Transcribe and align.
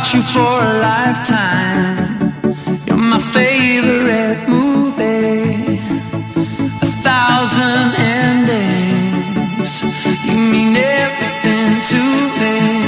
Watch 0.00 0.14
you 0.14 0.22
for 0.22 0.40
a 0.40 0.78
lifetime. 0.80 2.32
You're 2.86 2.96
my 2.96 3.18
favorite 3.18 4.48
movie. 4.48 5.78
A 6.80 6.86
thousand 7.04 7.94
endings. 7.98 9.82
You 10.24 10.36
mean 10.52 10.76
everything 10.76 11.82
to 11.90 12.00
me. 12.40 12.79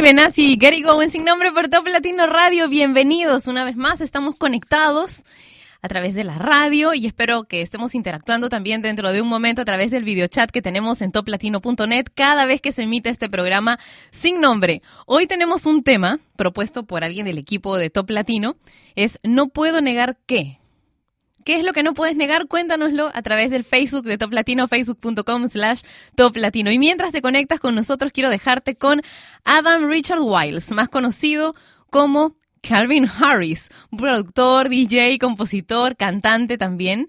Benny 0.00 0.14
Benassi 0.14 0.56
Gary 0.56 0.82
Gowen 0.82 1.10
sin 1.10 1.24
nombre 1.24 1.52
por 1.52 1.68
Top 1.68 1.86
Latino 1.86 2.26
Radio. 2.26 2.70
Bienvenidos 2.70 3.46
una 3.48 3.64
vez 3.64 3.76
más. 3.76 4.00
Estamos 4.00 4.34
conectados 4.34 5.24
a 5.82 5.88
través 5.88 6.14
de 6.14 6.24
la 6.24 6.38
radio 6.38 6.94
y 6.94 7.06
espero 7.06 7.44
que 7.44 7.60
estemos 7.60 7.94
interactuando 7.94 8.48
también 8.48 8.80
dentro 8.80 9.12
de 9.12 9.20
un 9.20 9.28
momento 9.28 9.60
a 9.60 9.64
través 9.66 9.90
del 9.90 10.04
videochat 10.04 10.50
que 10.50 10.62
tenemos 10.62 11.02
en 11.02 11.12
toplatino.net 11.12 12.06
cada 12.14 12.46
vez 12.46 12.62
que 12.62 12.72
se 12.72 12.84
emite 12.84 13.10
este 13.10 13.28
programa 13.28 13.78
sin 14.10 14.40
nombre. 14.40 14.80
Hoy 15.04 15.26
tenemos 15.26 15.66
un 15.66 15.82
tema 15.82 16.18
propuesto 16.34 16.84
por 16.84 17.04
alguien 17.04 17.26
del 17.26 17.36
equipo 17.36 17.76
de 17.76 17.90
Top 17.90 18.08
Latino. 18.08 18.56
Es 18.96 19.18
No 19.22 19.48
puedo 19.48 19.82
negar 19.82 20.16
que. 20.24 20.59
¿Qué 21.44 21.56
es 21.56 21.64
lo 21.64 21.72
que 21.72 21.82
no 21.82 21.94
puedes 21.94 22.16
negar? 22.16 22.48
Cuéntanoslo 22.48 23.10
a 23.14 23.22
través 23.22 23.50
del 23.50 23.64
Facebook 23.64 24.04
de 24.04 24.18
Top 24.18 24.32
Latino, 24.32 24.68
facebook.com 24.68 25.48
slash 25.48 25.82
Top 26.14 26.36
Latino. 26.36 26.70
Y 26.70 26.78
mientras 26.78 27.12
te 27.12 27.22
conectas 27.22 27.60
con 27.60 27.74
nosotros, 27.74 28.12
quiero 28.12 28.28
dejarte 28.28 28.76
con 28.76 29.00
Adam 29.44 29.88
Richard 29.88 30.20
Wiles, 30.20 30.72
más 30.72 30.88
conocido 30.88 31.54
como 31.88 32.36
Calvin 32.60 33.08
Harris, 33.08 33.70
un 33.90 33.98
productor, 33.98 34.68
DJ, 34.68 35.18
compositor, 35.18 35.96
cantante 35.96 36.58
también. 36.58 37.08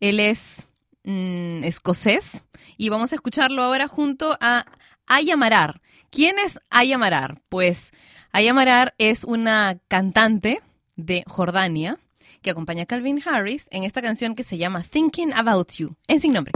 Él 0.00 0.20
es 0.20 0.68
mm, 1.04 1.64
escocés 1.64 2.44
y 2.76 2.88
vamos 2.88 3.12
a 3.12 3.16
escucharlo 3.16 3.62
ahora 3.62 3.88
junto 3.88 4.36
a 4.40 4.64
Ayamarar. 5.06 5.80
¿Quién 6.10 6.38
es 6.38 6.60
Ayamarar? 6.70 7.40
Pues 7.48 7.92
Ayamarar 8.30 8.94
es 8.98 9.24
una 9.24 9.78
cantante 9.88 10.62
de 10.96 11.24
Jordania 11.26 11.98
que 12.42 12.50
acompaña 12.50 12.82
a 12.82 12.86
Calvin 12.86 13.22
Harris 13.24 13.68
en 13.70 13.84
esta 13.84 14.02
canción 14.02 14.34
que 14.34 14.42
se 14.42 14.58
llama 14.58 14.82
Thinking 14.82 15.32
About 15.32 15.72
You, 15.76 15.96
en 16.08 16.20
sin 16.20 16.32
nombre. 16.32 16.52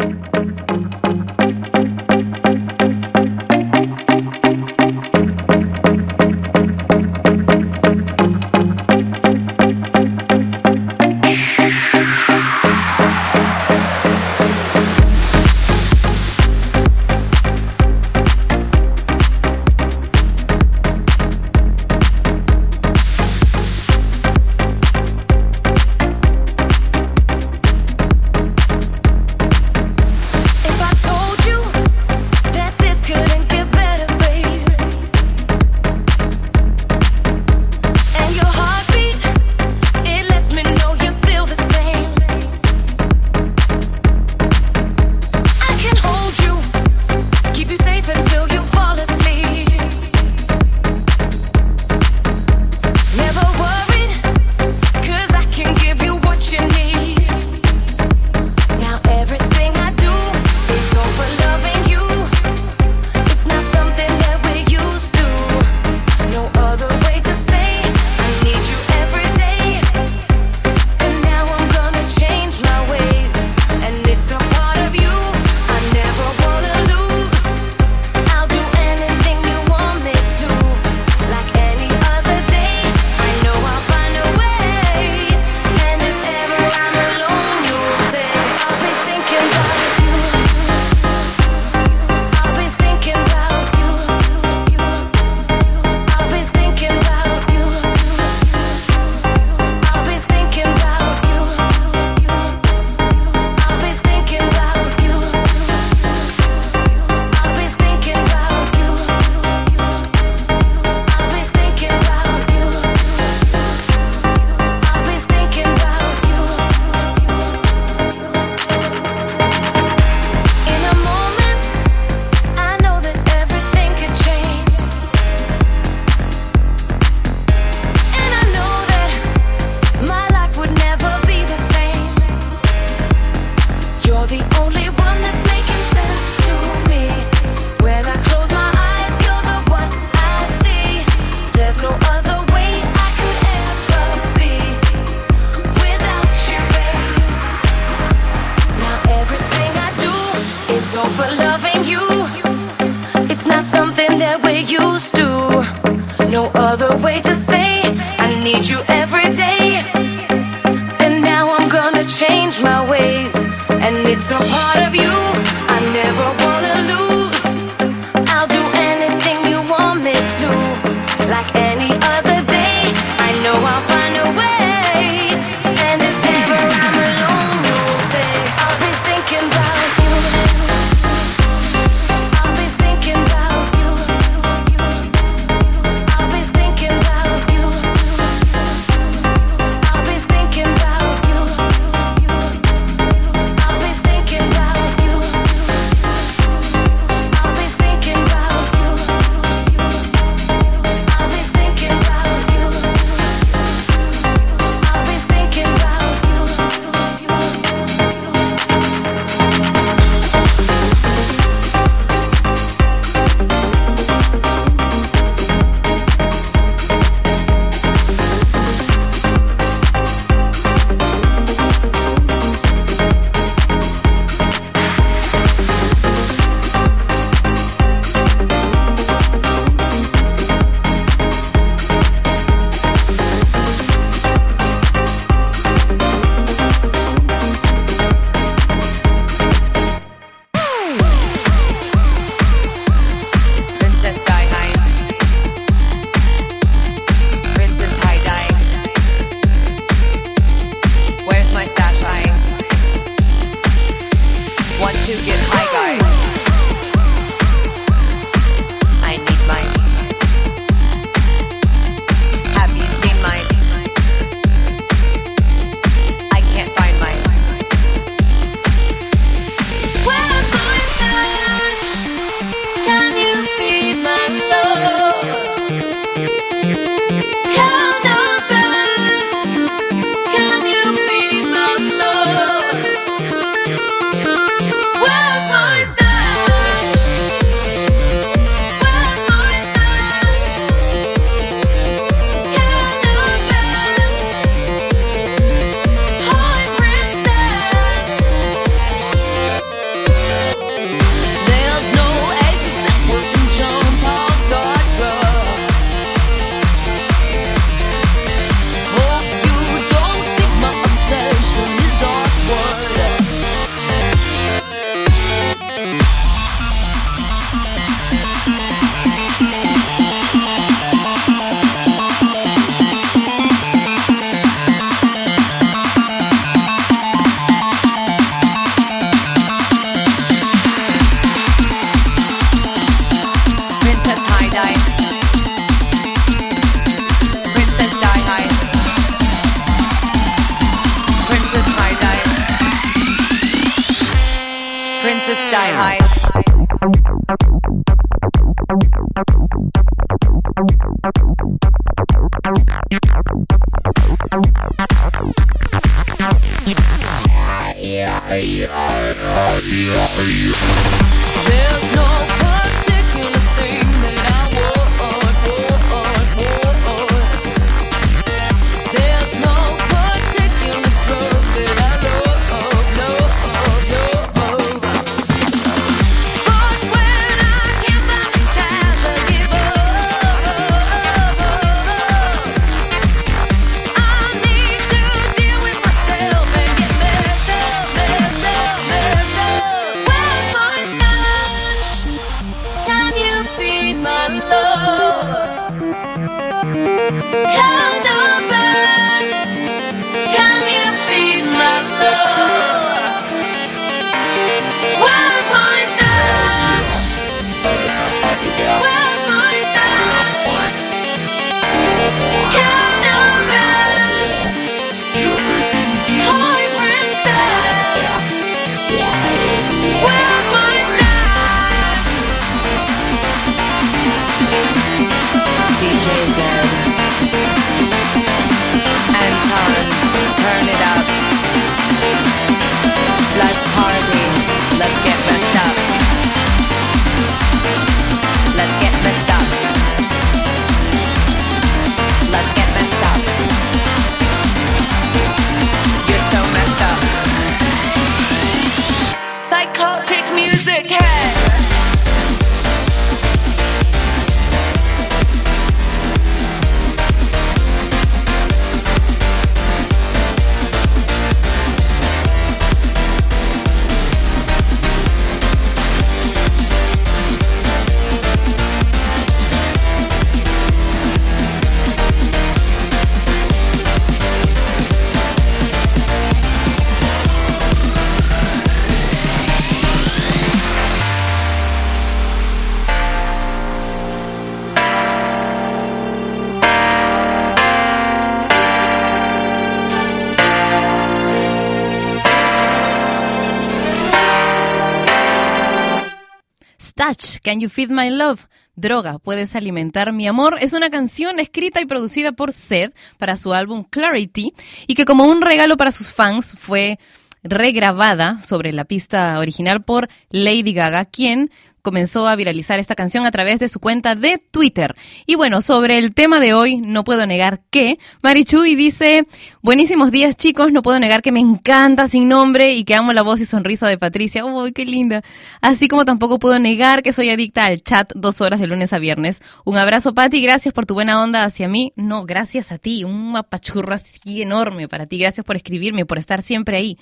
Can 497.43 497.60
You 497.60 497.69
Feed 497.69 497.91
My 497.91 498.10
Love? 498.10 498.46
Droga, 498.75 499.19
puedes 499.20 499.55
alimentar 499.55 500.13
mi 500.13 500.27
amor. 500.27 500.58
Es 500.60 500.72
una 500.72 500.91
canción 500.91 501.39
escrita 501.39 501.81
y 501.81 501.86
producida 501.86 502.32
por 502.32 502.51
Seth 502.51 502.96
para 503.17 503.36
su 503.36 503.55
álbum 503.55 503.84
Clarity 503.84 504.53
y 504.89 504.94
que 504.94 505.05
como 505.05 505.25
un 505.25 505.41
regalo 505.41 505.77
para 505.77 505.93
sus 505.93 506.10
fans 506.13 506.56
fue 506.58 506.98
regrabada 507.44 508.41
sobre 508.41 508.72
la 508.72 508.84
pista 508.84 509.39
original 509.39 509.84
por 509.84 510.08
Lady 510.31 510.72
Gaga, 510.72 511.05
quien 511.05 511.51
comenzó 511.86 512.26
a 512.26 512.35
viralizar 512.35 512.81
esta 512.81 512.96
canción 512.96 513.26
a 513.26 513.31
través 513.31 513.61
de 513.61 513.68
su 513.68 513.78
cuenta 513.78 514.16
de 514.16 514.40
Twitter. 514.50 514.96
Y 515.24 515.37
bueno, 515.37 515.61
sobre 515.61 515.98
el 515.98 516.14
tema 516.14 516.40
de 516.40 516.52
hoy, 516.52 516.78
no 516.78 517.05
puedo 517.05 517.28
negar 517.28 517.61
que 517.70 518.00
Marichuy 518.22 518.74
dice, 518.74 519.24
buenísimos 519.62 520.11
días 520.11 520.37
chicos, 520.37 520.72
no 520.72 520.83
puedo 520.83 520.98
negar 520.98 521.22
que 521.22 521.31
me 521.31 521.38
encanta 521.38 522.09
sin 522.09 522.26
nombre 522.26 522.72
y 522.72 522.83
que 522.83 522.96
amo 522.96 523.12
la 523.12 523.22
voz 523.22 523.40
y 523.40 523.44
sonrisa 523.44 523.87
de 523.87 523.98
Patricia. 523.98 524.44
¡Uy, 524.44 524.72
qué 524.72 524.85
linda! 524.85 525.22
Así 525.61 525.87
como 525.87 526.05
tampoco 526.05 526.40
puedo 526.40 526.59
negar 526.59 527.05
que 527.05 527.12
soy 527.12 527.31
adicta 527.31 527.66
al 527.66 527.81
chat 527.81 528.12
dos 528.16 528.40
horas 528.40 528.59
de 528.59 528.66
lunes 528.66 528.92
a 528.92 528.98
viernes. 528.98 529.40
Un 529.64 529.76
abrazo, 529.78 530.12
Pati, 530.12 530.42
gracias 530.42 530.74
por 530.74 530.87
tu 530.87 530.94
buena 530.94 531.22
onda 531.22 531.44
hacia 531.44 531.68
mí. 531.68 531.92
No, 531.94 532.24
gracias 532.24 532.72
a 532.72 532.78
ti, 532.78 533.05
un 533.05 533.37
apachurro 533.37 533.94
así 533.94 534.42
enorme 534.42 534.88
para 534.88 535.07
ti. 535.07 535.18
Gracias 535.18 535.46
por 535.46 535.55
escribirme, 535.55 536.05
por 536.05 536.18
estar 536.18 536.42
siempre 536.42 536.78
ahí. 536.78 536.98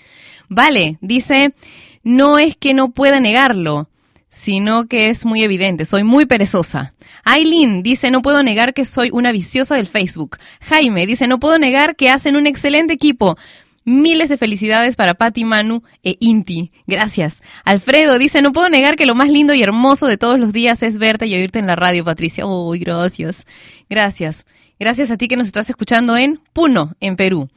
Vale, 0.50 0.98
dice, 1.00 1.54
no 2.02 2.38
es 2.38 2.54
que 2.58 2.74
no 2.74 2.90
pueda 2.90 3.18
negarlo 3.18 3.88
sino 4.34 4.86
que 4.86 5.10
es 5.10 5.24
muy 5.24 5.42
evidente, 5.44 5.84
soy 5.84 6.02
muy 6.02 6.26
perezosa. 6.26 6.92
Aileen 7.22 7.84
dice, 7.84 8.10
no 8.10 8.20
puedo 8.20 8.42
negar 8.42 8.74
que 8.74 8.84
soy 8.84 9.10
una 9.12 9.30
viciosa 9.30 9.76
del 9.76 9.86
Facebook. 9.86 10.38
Jaime 10.60 11.06
dice, 11.06 11.28
no 11.28 11.38
puedo 11.38 11.58
negar 11.58 11.94
que 11.94 12.10
hacen 12.10 12.34
un 12.34 12.48
excelente 12.48 12.92
equipo. 12.92 13.38
Miles 13.84 14.30
de 14.30 14.36
felicidades 14.36 14.96
para 14.96 15.14
Patti, 15.14 15.44
Manu 15.44 15.82
e 16.02 16.16
Inti. 16.18 16.72
Gracias. 16.86 17.42
Alfredo 17.64 18.18
dice, 18.18 18.42
no 18.42 18.50
puedo 18.50 18.68
negar 18.68 18.96
que 18.96 19.06
lo 19.06 19.14
más 19.14 19.30
lindo 19.30 19.54
y 19.54 19.62
hermoso 19.62 20.08
de 20.08 20.16
todos 20.16 20.38
los 20.38 20.52
días 20.52 20.82
es 20.82 20.98
verte 20.98 21.26
y 21.26 21.34
oírte 21.34 21.60
en 21.60 21.66
la 21.66 21.76
radio, 21.76 22.02
Patricia. 22.04 22.44
Uy, 22.44 22.80
gracias. 22.80 23.46
Gracias. 23.88 24.46
Gracias 24.80 25.12
a 25.12 25.16
ti 25.16 25.28
que 25.28 25.36
nos 25.36 25.46
estás 25.46 25.70
escuchando 25.70 26.16
en 26.16 26.40
Puno, 26.52 26.96
en 27.00 27.14
Perú. 27.14 27.48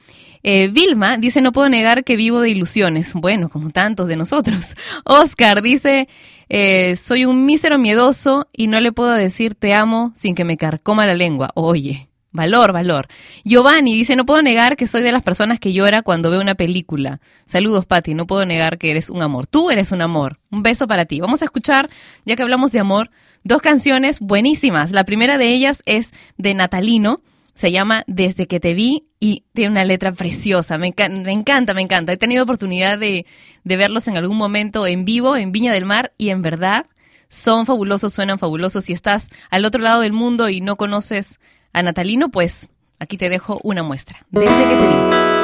Eh, 0.49 0.69
Vilma 0.69 1.17
dice, 1.17 1.41
no 1.41 1.51
puedo 1.51 1.67
negar 1.67 2.05
que 2.05 2.15
vivo 2.15 2.39
de 2.39 2.49
ilusiones. 2.49 3.13
Bueno, 3.15 3.49
como 3.49 3.71
tantos 3.71 4.07
de 4.07 4.15
nosotros. 4.15 4.77
Oscar 5.03 5.61
dice, 5.61 6.07
eh, 6.47 6.95
soy 6.95 7.25
un 7.25 7.45
mísero 7.45 7.77
miedoso 7.77 8.47
y 8.53 8.67
no 8.67 8.79
le 8.79 8.93
puedo 8.93 9.11
decir 9.11 9.55
te 9.55 9.73
amo 9.73 10.13
sin 10.15 10.35
que 10.35 10.45
me 10.45 10.55
carcoma 10.55 11.05
la 11.05 11.15
lengua. 11.15 11.51
Oye, 11.55 12.07
valor, 12.31 12.71
valor. 12.71 13.09
Giovanni 13.43 13.93
dice, 13.93 14.15
no 14.15 14.25
puedo 14.25 14.41
negar 14.41 14.77
que 14.77 14.87
soy 14.87 15.01
de 15.01 15.11
las 15.11 15.21
personas 15.21 15.59
que 15.59 15.73
llora 15.73 16.01
cuando 16.01 16.31
veo 16.31 16.39
una 16.39 16.55
película. 16.55 17.19
Saludos, 17.43 17.85
Patti, 17.85 18.13
no 18.13 18.25
puedo 18.25 18.45
negar 18.45 18.77
que 18.77 18.89
eres 18.89 19.09
un 19.09 19.21
amor. 19.21 19.47
Tú 19.47 19.69
eres 19.69 19.91
un 19.91 20.01
amor. 20.01 20.39
Un 20.49 20.63
beso 20.63 20.87
para 20.87 21.03
ti. 21.03 21.19
Vamos 21.19 21.41
a 21.41 21.45
escuchar, 21.45 21.89
ya 22.23 22.37
que 22.37 22.43
hablamos 22.43 22.71
de 22.71 22.79
amor, 22.79 23.11
dos 23.43 23.61
canciones 23.61 24.21
buenísimas. 24.21 24.93
La 24.93 25.03
primera 25.03 25.37
de 25.37 25.51
ellas 25.51 25.83
es 25.85 26.13
de 26.37 26.53
Natalino. 26.53 27.19
Se 27.57 27.71
llama 27.71 28.03
Desde 28.05 28.45
que 28.45 28.59
te 28.59 28.75
vi 28.75 29.07
y 29.19 29.43
tiene 29.51 29.71
una 29.71 29.83
letra 29.83 30.11
preciosa. 30.11 30.77
Me, 30.77 30.93
me 31.09 31.31
encanta, 31.31 31.73
me 31.73 31.81
encanta. 31.81 32.13
He 32.13 32.17
tenido 32.17 32.43
oportunidad 32.43 32.99
de, 32.99 33.25
de 33.63 33.77
verlos 33.77 34.07
en 34.07 34.15
algún 34.15 34.37
momento 34.37 34.85
en 34.85 35.05
vivo, 35.05 35.35
en 35.35 35.51
Viña 35.51 35.73
del 35.73 35.83
Mar, 35.83 36.13
y 36.19 36.29
en 36.29 36.43
verdad 36.43 36.85
son 37.29 37.65
fabulosos, 37.65 38.13
suenan 38.13 38.37
fabulosos. 38.37 38.83
Si 38.83 38.93
estás 38.93 39.31
al 39.49 39.65
otro 39.65 39.81
lado 39.81 40.01
del 40.01 40.13
mundo 40.13 40.49
y 40.49 40.61
no 40.61 40.75
conoces 40.75 41.39
a 41.73 41.81
Natalino, 41.81 42.29
pues 42.29 42.69
aquí 42.99 43.17
te 43.17 43.27
dejo 43.27 43.59
una 43.63 43.81
muestra. 43.81 44.23
Desde 44.29 44.45
que 44.45 44.75
te 44.75 44.87
vi. 44.87 45.36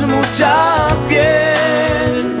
Mucha 0.00 0.88
piel. 1.08 2.38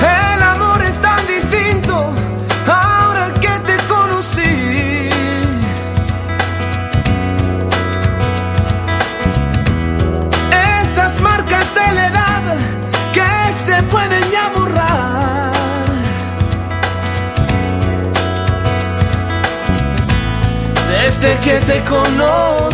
El 0.00 0.42
amor 0.42 0.82
es 0.82 1.00
tan 1.00 1.26
distinto 1.26 2.12
ahora 2.66 3.32
que 3.34 3.50
te 3.68 3.76
conocí. 3.88 5.08
Esas 10.80 11.20
marcas 11.20 11.74
de 11.74 11.92
la 11.94 12.06
edad 12.06 12.42
que 13.12 13.52
se 13.52 13.82
pueden 13.84 14.22
ya 14.30 14.48
borrar. 14.56 15.52
Desde 21.04 21.36
que 21.38 21.60
te 21.60 21.84
conocí, 21.84 22.73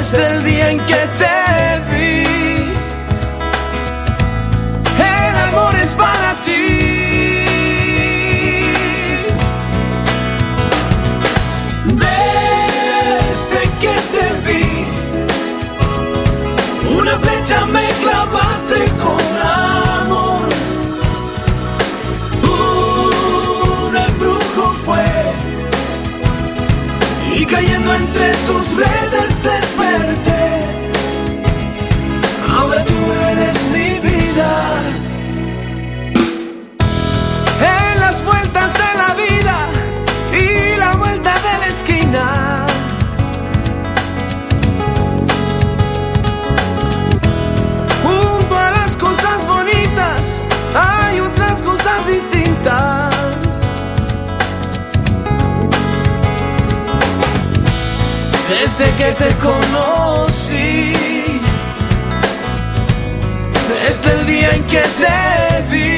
desde 0.00 0.30
el 0.30 0.44
día 0.44 0.70
en 0.70 0.78
que 0.78 1.02
te 1.20 1.36
vi, 1.90 2.22
el 4.98 5.36
amor 5.48 5.74
es 5.74 5.94
para 5.94 6.34
ti. 6.44 6.64
Desde 12.06 13.60
que 13.82 13.94
te 14.14 14.26
vi, 14.46 14.68
una 16.98 17.14
flecha 17.18 17.66
me 17.66 17.86
clavaste 18.02 18.78
con 19.04 19.24
amor. 20.00 20.48
Un 23.86 23.96
embrujo 24.08 24.64
fue 24.86 25.10
y 27.34 27.44
cayendo 27.44 27.94
entre 27.94 28.34
tus 28.46 28.64
redes 28.76 29.09
Desde 58.48 58.90
que 58.98 59.12
te 59.12 59.28
conocí, 59.36 60.92
desde 63.82 64.12
el 64.12 64.26
día 64.26 64.50
en 64.52 64.62
que 64.64 64.82
te 64.82 65.62
vi, 65.70 65.89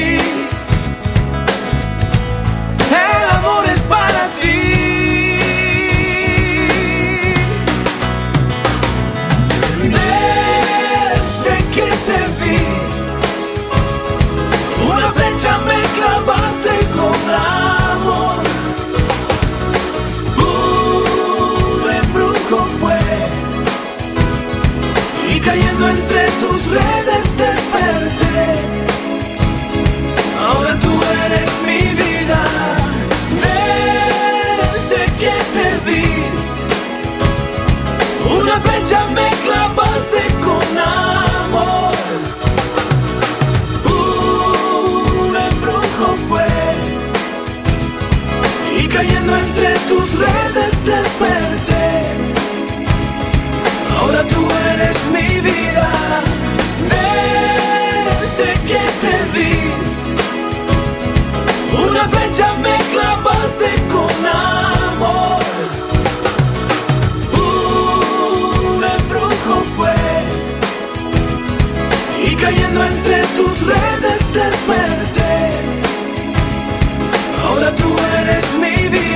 cayendo 25.43 25.89
entre 25.89 26.25
tus 26.41 26.69
redes 26.69 27.37
desperté. 27.37 28.55
Ahora 30.39 30.77
tú 30.79 30.91
eres 31.25 31.51
mi 31.65 31.81
vida. 32.03 32.41
Desde 34.61 35.05
que 35.21 35.35
te 35.55 35.67
vi, 35.85 36.07
una 38.39 38.55
flecha 38.59 38.99
me 39.17 39.29
clavaste 39.45 40.23
con 40.45 40.77
amor. 40.77 41.93
Un 45.21 45.35
embrujo 45.35 46.07
fue 46.27 46.47
y 48.77 48.87
cayendo 48.87 49.35
entre 49.35 49.69
tus 49.89 50.17
redes 50.17 50.85
desperté. 50.85 51.42
Ahora 54.13 54.27
tú 54.29 54.47
eres 54.75 54.97
mi 55.07 55.41
vida. 55.41 55.89
Desde 58.05 58.53
que 58.69 58.81
te 59.01 59.13
vi, 59.33 59.53
una 61.75 62.03
flecha 62.09 62.47
me 62.61 62.77
clavaste 62.93 63.69
con 63.91 64.13
amor. 64.27 65.41
Un 68.69 68.83
embrujo 68.83 69.55
fue 69.75 69.95
y 72.23 72.35
cayendo 72.35 72.83
entre 72.83 73.23
tus 73.35 73.65
redes 73.65 74.21
desperté. 74.31 75.35
Ahora 77.43 77.73
tú 77.73 77.89
eres 78.19 78.45
mi 78.61 78.87
vida. 78.89 79.12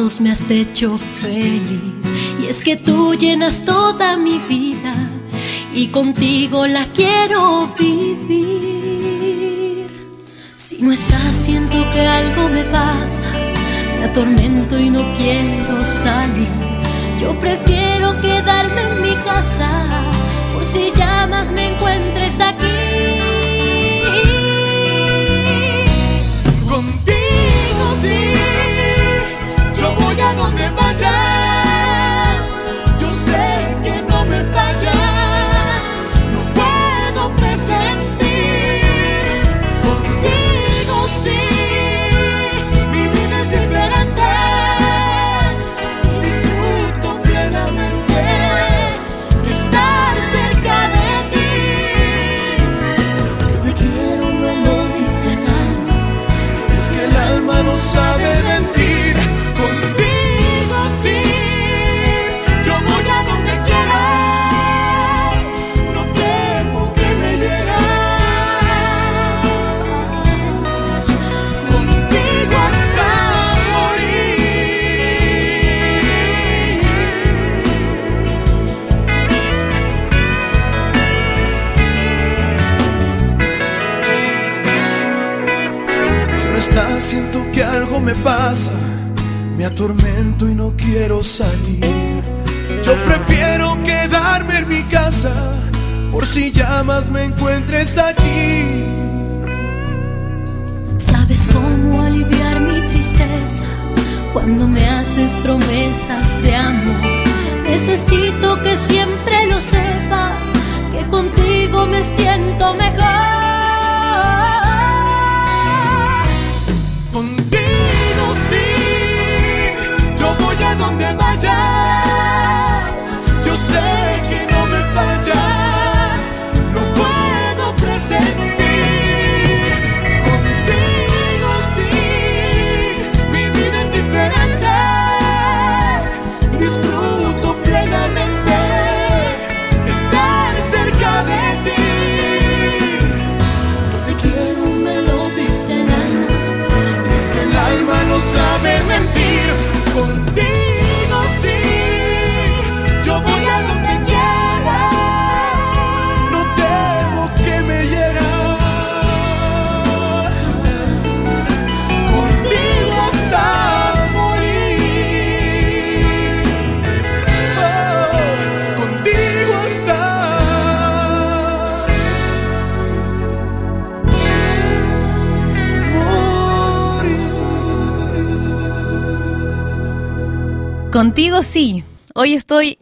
Besos 0.00 0.20
me 0.20 0.30
has 0.30 0.50
hecho 0.50 0.98
feliz. 1.20 1.70
Y 2.40 2.46
es 2.46 2.62
que 2.62 2.76
tú 2.76 3.14
llenas 3.14 3.64
toda 3.64 4.16
mi 4.16 4.38
vida 4.48 4.94
y 5.74 5.88
contigo 5.88 6.66
la 6.66 6.86
quiero 6.86 7.72
vivir. 7.78 8.70
Si 10.56 10.82
no 10.82 10.92
estás, 10.92 11.34
siento 11.44 11.76
que 11.92 12.00
algo 12.00 12.48
me 12.48 12.64
pasa, 12.64 13.28
me 13.98 14.04
atormento 14.06 14.78
y 14.78 14.90
no 14.90 15.02
quiero 15.16 15.84
salir. 15.84 16.48
Yo 17.18 17.38
prefiero 17.38 18.18
quedarme 18.20 18.80
en 18.80 19.02
mi 19.02 19.14
casa, 19.24 19.70
por 20.54 20.64
si 20.64 20.90
llamas 20.96 21.52
me 21.52 21.74
encuentres 21.74 22.40
aquí. 22.40 22.66
Contigo 26.66 27.84
sí, 28.00 28.29
donde 30.34 30.70
vayas. 30.70 30.89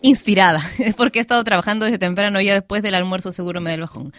Inspirada, 0.08 0.62
es 0.78 0.94
porque 0.94 1.18
he 1.18 1.22
estado 1.22 1.42
trabajando 1.44 1.84
desde 1.84 1.98
temprano, 1.98 2.40
ya 2.40 2.54
después 2.54 2.82
del 2.82 2.94
almuerzo 2.94 3.30
seguro 3.30 3.60
me 3.60 3.70
da 3.70 3.74
el 3.74 3.80
bajón. 3.82 4.12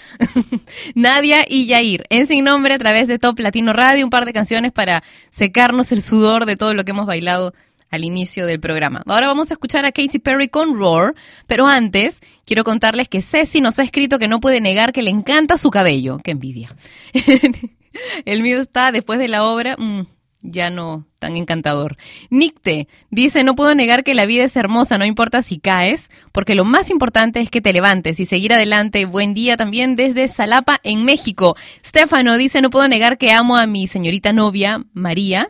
Nadia 0.95 1.45
y 1.47 1.65
Yair, 1.65 2.05
en 2.09 2.25
sin 2.25 2.45
nombre 2.45 2.73
a 2.73 2.77
través 2.77 3.07
de 3.07 3.19
Top 3.19 3.39
Latino 3.39 3.73
Radio, 3.73 4.05
un 4.05 4.09
par 4.09 4.25
de 4.25 4.33
canciones 4.33 4.71
para 4.71 5.03
secarnos 5.29 5.91
el 5.91 6.01
sudor 6.01 6.45
de 6.45 6.55
todo 6.55 6.73
lo 6.73 6.83
que 6.83 6.91
hemos 6.91 7.05
bailado 7.05 7.53
al 7.91 8.03
inicio 8.03 8.45
del 8.45 8.59
programa. 8.59 9.01
Ahora 9.07 9.27
vamos 9.27 9.51
a 9.51 9.55
escuchar 9.55 9.85
a 9.85 9.91
Katy 9.91 10.19
Perry 10.19 10.47
con 10.47 10.77
Roar, 10.77 11.15
pero 11.47 11.67
antes 11.67 12.21
quiero 12.45 12.63
contarles 12.63 13.07
que 13.07 13.21
Ceci 13.21 13.61
nos 13.61 13.79
ha 13.79 13.83
escrito 13.83 14.19
que 14.19 14.27
no 14.27 14.39
puede 14.39 14.61
negar 14.61 14.93
que 14.93 15.01
le 15.01 15.09
encanta 15.09 15.57
su 15.57 15.71
cabello. 15.71 16.19
¡Qué 16.23 16.31
envidia! 16.31 16.73
el 18.25 18.43
mío 18.43 18.59
está 18.59 18.91
después 18.91 19.19
de 19.19 19.27
la 19.27 19.43
obra... 19.43 19.75
mm, 19.77 20.18
ya 20.41 20.69
no 20.69 21.05
tan 21.19 21.35
encantador. 21.35 21.97
Nicte 22.29 22.87
dice, 23.09 23.43
no 23.43 23.55
puedo 23.55 23.75
negar 23.75 24.03
que 24.03 24.13
la 24.13 24.25
vida 24.25 24.43
es 24.43 24.55
hermosa, 24.55 24.97
no 24.97 25.05
importa 25.05 25.41
si 25.41 25.59
caes, 25.59 26.09
porque 26.31 26.55
lo 26.55 26.63
más 26.63 26.89
importante 26.89 27.41
es 27.41 27.49
que 27.49 27.61
te 27.61 27.73
levantes 27.73 28.19
y 28.19 28.25
seguir 28.25 28.53
adelante. 28.53 29.05
Buen 29.05 29.33
día 29.33 29.57
también 29.57 29.95
desde 29.95 30.27
Salapa, 30.27 30.79
en 30.83 31.03
México. 31.03 31.55
Stefano 31.85 32.37
dice, 32.37 32.61
no 32.61 32.69
puedo 32.69 32.87
negar 32.87 33.17
que 33.17 33.31
amo 33.31 33.57
a 33.57 33.67
mi 33.67 33.87
señorita 33.87 34.31
novia, 34.31 34.85
María. 34.93 35.49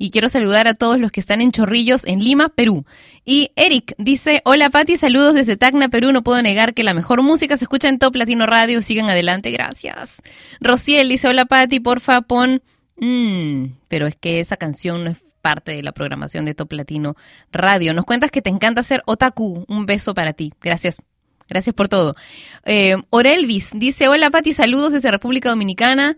Y 0.00 0.10
quiero 0.10 0.28
saludar 0.28 0.68
a 0.68 0.74
todos 0.74 1.00
los 1.00 1.10
que 1.10 1.18
están 1.18 1.40
en 1.40 1.50
Chorrillos, 1.50 2.06
en 2.06 2.22
Lima, 2.22 2.50
Perú. 2.50 2.84
Y 3.24 3.50
Eric 3.56 3.94
dice, 3.98 4.40
hola 4.44 4.70
Pati, 4.70 4.96
saludos 4.96 5.34
desde 5.34 5.56
Tacna, 5.56 5.88
Perú. 5.88 6.12
No 6.12 6.22
puedo 6.22 6.40
negar 6.40 6.72
que 6.72 6.84
la 6.84 6.94
mejor 6.94 7.22
música 7.22 7.56
se 7.56 7.64
escucha 7.64 7.88
en 7.88 7.98
Top 7.98 8.14
Latino 8.14 8.46
Radio. 8.46 8.80
Sigan 8.80 9.10
adelante, 9.10 9.50
gracias. 9.50 10.22
Rociel 10.60 11.08
dice, 11.08 11.26
hola 11.26 11.46
Pati, 11.46 11.80
porfa, 11.80 12.20
pon... 12.20 12.62
Mm, 13.00 13.76
pero 13.88 14.06
es 14.06 14.16
que 14.16 14.40
esa 14.40 14.56
canción 14.56 15.04
no 15.04 15.10
es 15.10 15.18
parte 15.40 15.72
de 15.72 15.82
la 15.82 15.92
programación 15.92 16.44
de 16.44 16.54
Top 16.54 16.72
Latino 16.72 17.16
Radio. 17.52 17.94
Nos 17.94 18.04
cuentas 18.04 18.30
que 18.30 18.42
te 18.42 18.50
encanta 18.50 18.82
ser 18.82 19.02
otaku. 19.06 19.64
Un 19.68 19.86
beso 19.86 20.14
para 20.14 20.32
ti. 20.32 20.52
Gracias. 20.60 20.96
Gracias 21.48 21.74
por 21.74 21.88
todo. 21.88 22.14
Eh, 22.66 22.96
Orelvis 23.10 23.72
dice, 23.74 24.08
hola 24.08 24.30
Pati, 24.30 24.52
saludos 24.52 24.92
desde 24.92 25.10
República 25.10 25.48
Dominicana. 25.48 26.16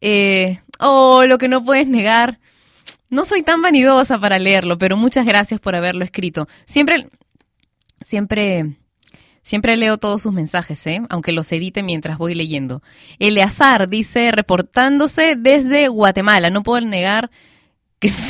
Eh, 0.00 0.60
oh, 0.78 1.24
lo 1.26 1.36
que 1.36 1.48
no 1.48 1.62
puedes 1.62 1.86
negar. 1.86 2.38
No 3.10 3.24
soy 3.24 3.42
tan 3.42 3.60
vanidosa 3.60 4.18
para 4.18 4.38
leerlo, 4.38 4.78
pero 4.78 4.96
muchas 4.96 5.26
gracias 5.26 5.60
por 5.60 5.74
haberlo 5.74 6.04
escrito. 6.04 6.48
Siempre, 6.64 7.08
siempre, 8.00 8.76
siempre 9.42 9.76
leo 9.76 9.96
todos 9.98 10.22
sus 10.22 10.32
mensajes, 10.32 10.86
¿eh? 10.86 11.02
aunque 11.08 11.32
los 11.32 11.50
edite 11.52 11.82
mientras 11.82 12.18
voy 12.18 12.34
leyendo. 12.34 12.82
Eleazar 13.18 13.88
dice, 13.88 14.32
reportándose 14.32 15.36
desde 15.36 15.88
Guatemala. 15.88 16.50
No 16.50 16.62
puedo 16.62 16.80
negar 16.80 17.30
que... 17.98 18.12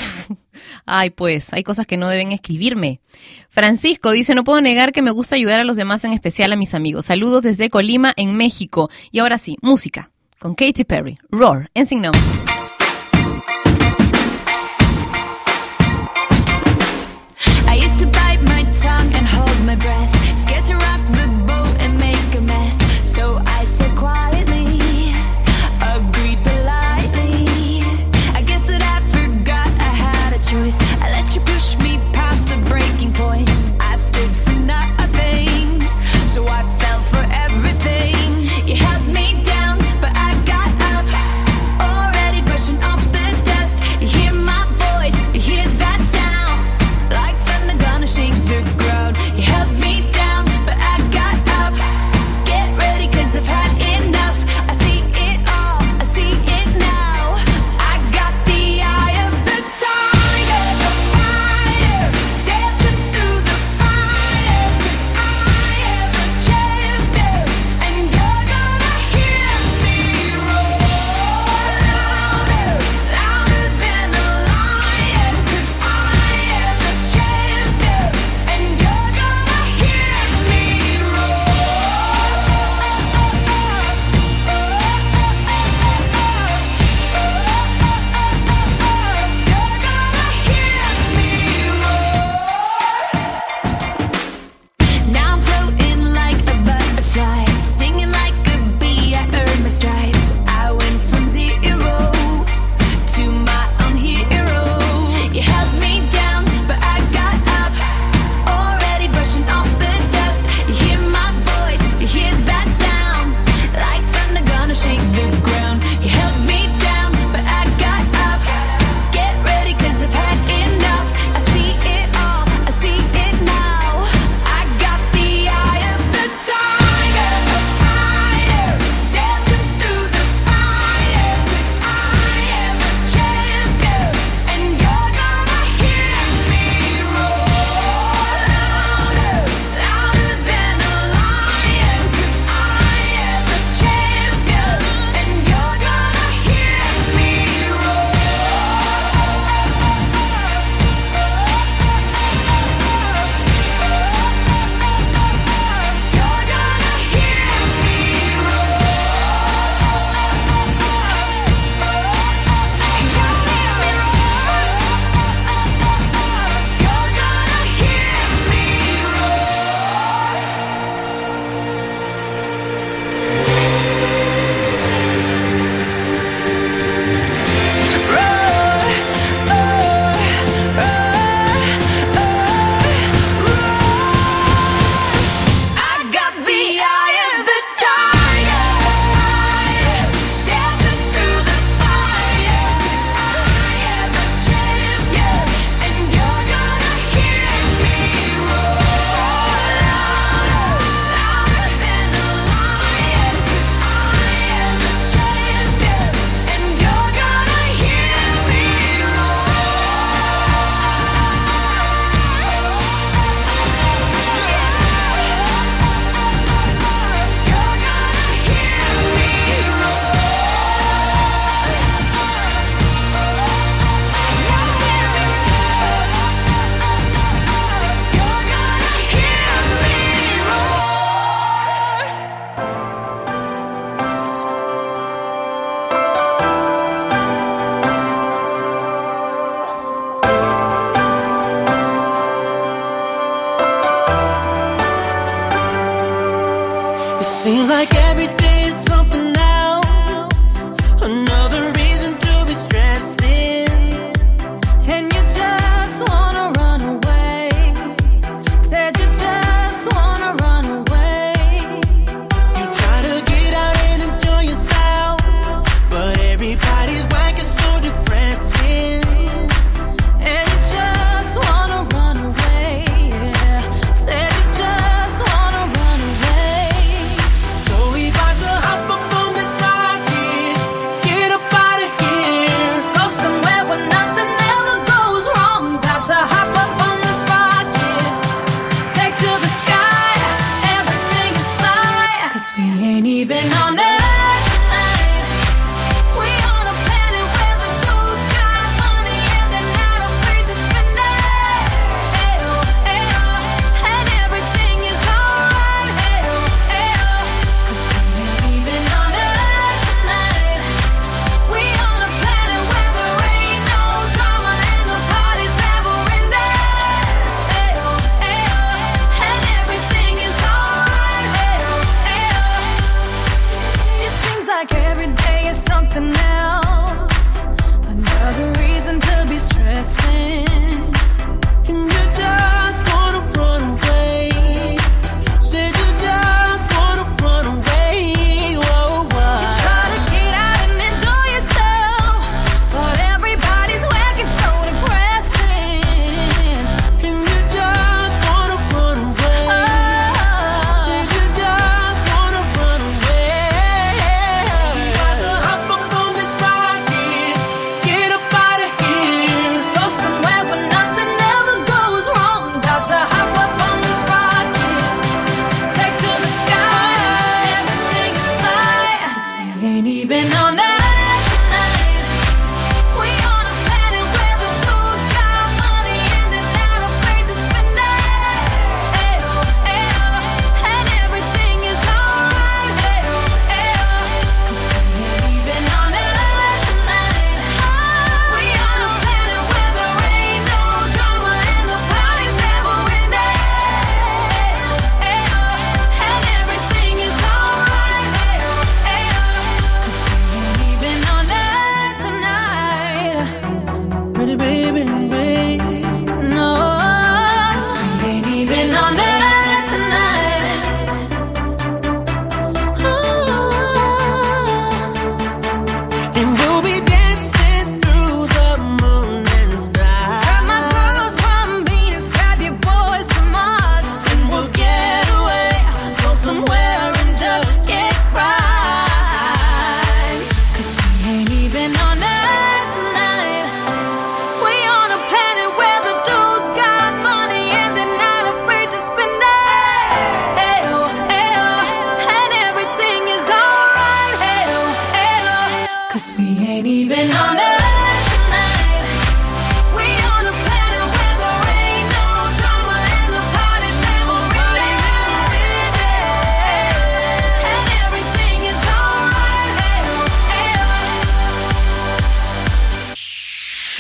Ay, 0.84 1.10
pues, 1.10 1.52
hay 1.52 1.62
cosas 1.62 1.86
que 1.86 1.96
no 1.96 2.08
deben 2.08 2.32
escribirme. 2.32 3.00
Francisco 3.48 4.10
dice, 4.10 4.34
no 4.34 4.44
puedo 4.44 4.60
negar 4.60 4.92
que 4.92 5.02
me 5.02 5.10
gusta 5.10 5.36
ayudar 5.36 5.60
a 5.60 5.64
los 5.64 5.76
demás, 5.76 6.04
en 6.04 6.12
especial 6.12 6.52
a 6.52 6.56
mis 6.56 6.74
amigos. 6.74 7.06
Saludos 7.06 7.42
desde 7.42 7.70
Colima, 7.70 8.12
en 8.16 8.36
México. 8.36 8.90
Y 9.10 9.20
ahora 9.20 9.38
sí, 9.38 9.56
música. 9.62 10.10
Con 10.38 10.54
Katy 10.54 10.84
Perry. 10.84 11.18
Roar, 11.30 11.70
en 11.74 11.86
Sin 11.86 12.02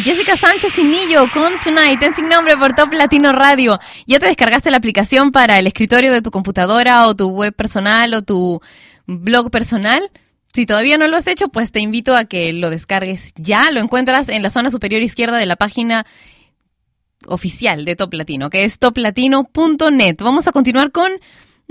Jessica 0.02 0.34
Sánchez 0.34 0.78
y 0.78 0.84
Nillo 0.84 1.30
con 1.30 1.58
Tonight 1.62 2.02
en 2.02 2.14
sin 2.14 2.28
nombre 2.28 2.56
por 2.56 2.74
Top 2.74 2.92
Latino 2.92 3.32
Radio. 3.32 3.78
¿Ya 4.06 4.18
te 4.18 4.26
descargaste 4.26 4.70
la 4.70 4.78
aplicación 4.78 5.30
para 5.30 5.58
el 5.58 5.66
escritorio 5.66 6.10
de 6.10 6.22
tu 6.22 6.30
computadora 6.30 7.06
o 7.06 7.14
tu 7.14 7.28
web 7.28 7.54
personal 7.54 8.14
o 8.14 8.22
tu 8.22 8.62
blog 9.06 9.50
personal? 9.50 10.10
Si 10.54 10.64
todavía 10.64 10.96
no 10.96 11.06
lo 11.06 11.18
has 11.18 11.26
hecho, 11.26 11.48
pues 11.48 11.70
te 11.70 11.80
invito 11.80 12.14
a 12.14 12.24
que 12.24 12.52
lo 12.54 12.70
descargues 12.70 13.32
ya. 13.36 13.70
Lo 13.70 13.80
encuentras 13.80 14.30
en 14.30 14.42
la 14.42 14.48
zona 14.48 14.70
superior 14.70 15.02
izquierda 15.02 15.36
de 15.36 15.46
la 15.46 15.56
página 15.56 16.06
oficial 17.26 17.84
de 17.84 17.94
Top 17.94 18.14
Latino, 18.14 18.48
que 18.48 18.64
es 18.64 18.78
toplatino.net. 18.78 20.16
Vamos 20.20 20.48
a 20.48 20.52
continuar 20.52 20.92
con 20.92 21.10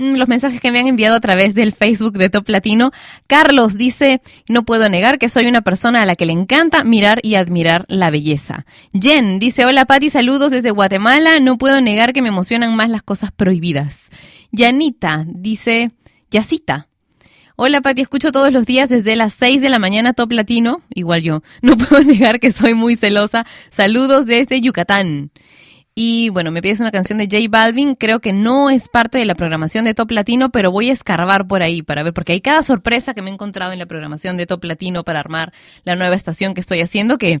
los 0.00 0.28
mensajes 0.28 0.60
que 0.60 0.72
me 0.72 0.78
han 0.78 0.86
enviado 0.86 1.16
a 1.16 1.20
través 1.20 1.54
del 1.54 1.72
Facebook 1.72 2.14
de 2.14 2.30
Top 2.30 2.48
Latino. 2.48 2.90
Carlos 3.26 3.76
dice, 3.76 4.22
no 4.48 4.64
puedo 4.64 4.88
negar 4.88 5.18
que 5.18 5.28
soy 5.28 5.46
una 5.46 5.60
persona 5.60 6.02
a 6.02 6.06
la 6.06 6.16
que 6.16 6.26
le 6.26 6.32
encanta 6.32 6.84
mirar 6.84 7.20
y 7.22 7.34
admirar 7.34 7.84
la 7.88 8.10
belleza. 8.10 8.64
Jen 8.98 9.38
dice, 9.38 9.66
hola 9.66 9.84
Patti, 9.84 10.08
saludos 10.10 10.50
desde 10.50 10.70
Guatemala, 10.70 11.38
no 11.40 11.58
puedo 11.58 11.80
negar 11.80 12.12
que 12.12 12.22
me 12.22 12.28
emocionan 12.28 12.74
más 12.74 12.88
las 12.88 13.02
cosas 13.02 13.30
prohibidas. 13.30 14.10
Yanita 14.52 15.24
dice, 15.28 15.90
Yacita. 16.30 16.88
Hola 17.56 17.82
Pati, 17.82 18.00
escucho 18.00 18.32
todos 18.32 18.50
los 18.52 18.64
días 18.64 18.88
desde 18.88 19.16
las 19.16 19.34
6 19.34 19.60
de 19.60 19.68
la 19.68 19.78
mañana 19.78 20.14
Top 20.14 20.32
Latino, 20.32 20.80
igual 20.94 21.22
yo. 21.22 21.42
No 21.60 21.76
puedo 21.76 22.02
negar 22.02 22.40
que 22.40 22.52
soy 22.52 22.72
muy 22.72 22.96
celosa. 22.96 23.44
Saludos 23.68 24.24
desde 24.24 24.62
Yucatán. 24.62 25.30
Y 25.94 26.28
bueno, 26.30 26.50
me 26.50 26.62
pides 26.62 26.80
una 26.80 26.92
canción 26.92 27.18
de 27.18 27.24
J 27.24 27.48
Balvin, 27.50 27.94
creo 27.94 28.20
que 28.20 28.32
no 28.32 28.70
es 28.70 28.88
parte 28.88 29.18
de 29.18 29.24
la 29.24 29.34
programación 29.34 29.84
de 29.84 29.92
Top 29.92 30.10
Latino, 30.12 30.50
pero 30.50 30.70
voy 30.70 30.88
a 30.88 30.92
escarbar 30.92 31.46
por 31.46 31.62
ahí 31.62 31.82
para 31.82 32.02
ver, 32.02 32.14
porque 32.14 32.32
hay 32.32 32.40
cada 32.40 32.62
sorpresa 32.62 33.12
que 33.12 33.22
me 33.22 33.30
he 33.30 33.34
encontrado 33.34 33.72
en 33.72 33.78
la 33.78 33.86
programación 33.86 34.36
de 34.36 34.46
Top 34.46 34.64
Latino 34.64 35.04
para 35.04 35.20
armar 35.20 35.52
la 35.84 35.96
nueva 35.96 36.14
estación 36.14 36.54
que 36.54 36.60
estoy 36.60 36.80
haciendo, 36.80 37.18
que 37.18 37.40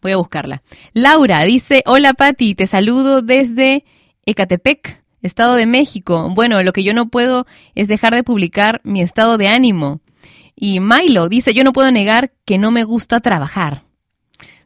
voy 0.00 0.12
a 0.12 0.16
buscarla. 0.16 0.62
Laura 0.92 1.42
dice, 1.42 1.82
hola 1.86 2.14
Pati, 2.14 2.54
te 2.54 2.66
saludo 2.66 3.20
desde 3.20 3.84
Ecatepec, 4.26 5.02
Estado 5.20 5.56
de 5.56 5.66
México. 5.66 6.30
Bueno, 6.32 6.62
lo 6.62 6.72
que 6.72 6.84
yo 6.84 6.94
no 6.94 7.08
puedo 7.08 7.46
es 7.74 7.88
dejar 7.88 8.14
de 8.14 8.22
publicar 8.22 8.80
mi 8.84 9.02
estado 9.02 9.36
de 9.38 9.48
ánimo. 9.48 10.00
Y 10.54 10.80
Milo 10.80 11.28
dice, 11.28 11.52
yo 11.52 11.64
no 11.64 11.72
puedo 11.72 11.90
negar 11.90 12.32
que 12.44 12.58
no 12.58 12.70
me 12.70 12.84
gusta 12.84 13.20
trabajar. 13.20 13.82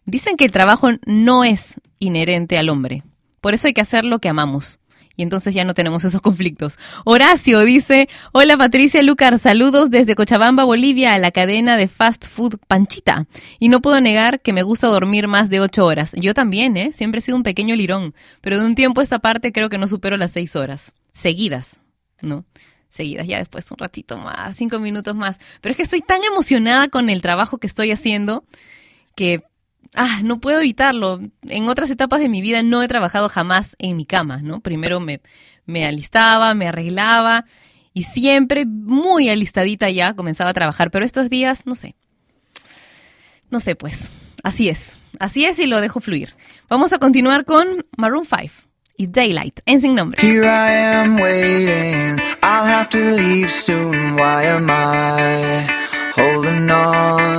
Dicen 0.04 0.36
que 0.36 0.44
el 0.44 0.52
trabajo 0.52 0.90
no 1.06 1.44
es 1.44 1.80
inherente 1.98 2.58
al 2.58 2.68
hombre. 2.68 3.02
Por 3.42 3.54
eso 3.54 3.66
hay 3.66 3.74
que 3.74 3.80
hacer 3.80 4.04
lo 4.06 4.20
que 4.20 4.30
amamos. 4.30 4.78
Y 5.16 5.22
entonces 5.22 5.54
ya 5.54 5.64
no 5.64 5.74
tenemos 5.74 6.04
esos 6.04 6.22
conflictos. 6.22 6.78
Horacio 7.04 7.60
dice, 7.60 8.08
hola 8.32 8.56
Patricia 8.56 9.02
Lucar, 9.02 9.38
saludos 9.38 9.90
desde 9.90 10.14
Cochabamba, 10.14 10.64
Bolivia, 10.64 11.12
a 11.12 11.18
la 11.18 11.32
cadena 11.32 11.76
de 11.76 11.88
fast 11.88 12.26
food 12.26 12.58
Panchita. 12.66 13.26
Y 13.58 13.68
no 13.68 13.82
puedo 13.82 14.00
negar 14.00 14.40
que 14.40 14.54
me 14.54 14.62
gusta 14.62 14.86
dormir 14.86 15.26
más 15.26 15.50
de 15.50 15.60
ocho 15.60 15.84
horas. 15.84 16.12
Yo 16.16 16.34
también, 16.34 16.76
¿eh? 16.76 16.92
Siempre 16.92 17.18
he 17.18 17.20
sido 17.20 17.36
un 17.36 17.42
pequeño 17.42 17.74
lirón, 17.76 18.14
pero 18.40 18.58
de 18.58 18.64
un 18.64 18.74
tiempo 18.74 19.00
a 19.00 19.02
esta 19.02 19.18
parte 19.18 19.52
creo 19.52 19.68
que 19.68 19.76
no 19.76 19.88
supero 19.88 20.16
las 20.16 20.30
seis 20.30 20.56
horas. 20.56 20.94
Seguidas, 21.12 21.82
¿no? 22.22 22.46
Seguidas, 22.88 23.26
ya 23.26 23.38
después 23.38 23.70
un 23.72 23.78
ratito 23.78 24.16
más, 24.18 24.54
cinco 24.54 24.78
minutos 24.78 25.16
más. 25.16 25.40
Pero 25.60 25.72
es 25.72 25.76
que 25.76 25.82
estoy 25.82 26.00
tan 26.00 26.22
emocionada 26.24 26.88
con 26.88 27.10
el 27.10 27.20
trabajo 27.20 27.58
que 27.58 27.66
estoy 27.66 27.90
haciendo 27.90 28.44
que 29.14 29.42
ah, 29.94 30.20
no 30.22 30.40
puedo 30.40 30.60
evitarlo. 30.60 31.20
En 31.48 31.68
otras 31.68 31.90
etapas 31.90 32.20
de 32.20 32.28
mi 32.28 32.40
vida 32.40 32.62
no 32.62 32.82
he 32.82 32.88
trabajado 32.88 33.28
jamás 33.28 33.76
en 33.78 33.96
mi 33.96 34.06
cama, 34.06 34.38
¿no? 34.42 34.60
Primero 34.60 35.00
me, 35.00 35.20
me 35.66 35.86
alistaba, 35.86 36.54
me 36.54 36.68
arreglaba 36.68 37.44
y 37.94 38.04
siempre 38.04 38.64
muy 38.66 39.28
alistadita 39.28 39.90
ya 39.90 40.14
comenzaba 40.14 40.50
a 40.50 40.54
trabajar, 40.54 40.90
pero 40.90 41.04
estos 41.04 41.28
días, 41.28 41.66
no 41.66 41.74
sé. 41.74 41.94
No 43.50 43.60
sé, 43.60 43.74
pues. 43.74 44.10
Así 44.42 44.68
es. 44.68 44.98
Así 45.18 45.44
es 45.44 45.58
y 45.58 45.66
lo 45.66 45.80
dejo 45.80 46.00
fluir. 46.00 46.34
Vamos 46.68 46.92
a 46.92 46.98
continuar 46.98 47.44
con 47.44 47.86
Maroon 47.96 48.24
5 48.24 48.66
y 48.96 49.06
Daylight 49.08 49.60
en 49.66 49.80
sin 49.80 49.94
nombre. 49.94 50.20
Here 50.22 50.46
I 50.46 50.72
am 50.72 51.20
waiting. 51.20 52.20
I'll 52.42 52.66
have 52.66 52.88
to 52.90 52.98
leave 52.98 53.50
soon. 53.50 54.16
Why 54.16 54.46
am 54.46 54.70
I 54.70 55.66
holding 56.16 56.70
on? 56.70 57.31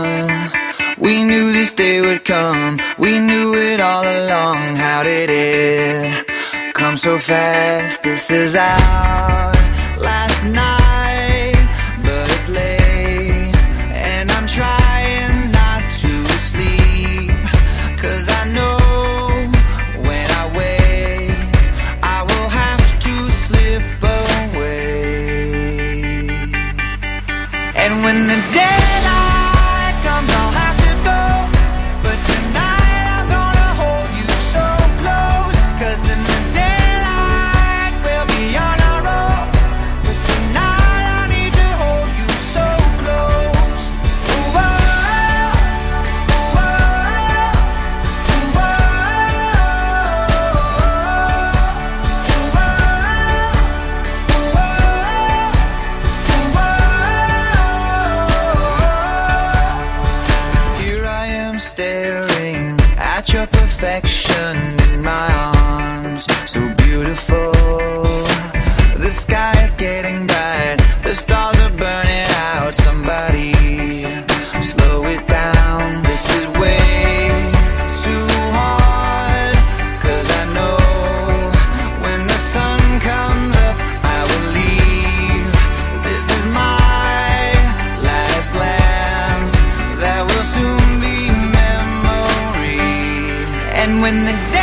We 1.04 1.22
knew 1.26 1.52
this 1.52 1.74
day 1.74 2.00
would 2.00 2.24
come. 2.24 2.80
We 2.98 3.20
knew 3.20 3.56
it 3.56 3.82
all 3.82 4.06
along. 4.06 4.78
How 4.78 5.04
did 5.04 5.30
it 5.30 6.26
come 6.74 6.96
so 6.96 7.20
fast? 7.20 8.04
This 8.04 8.32
is 8.32 8.56
our 8.56 9.52
last 10.00 10.46
night, 10.46 10.83
when 94.04 94.26
the 94.26 94.34
daylight 94.52 94.63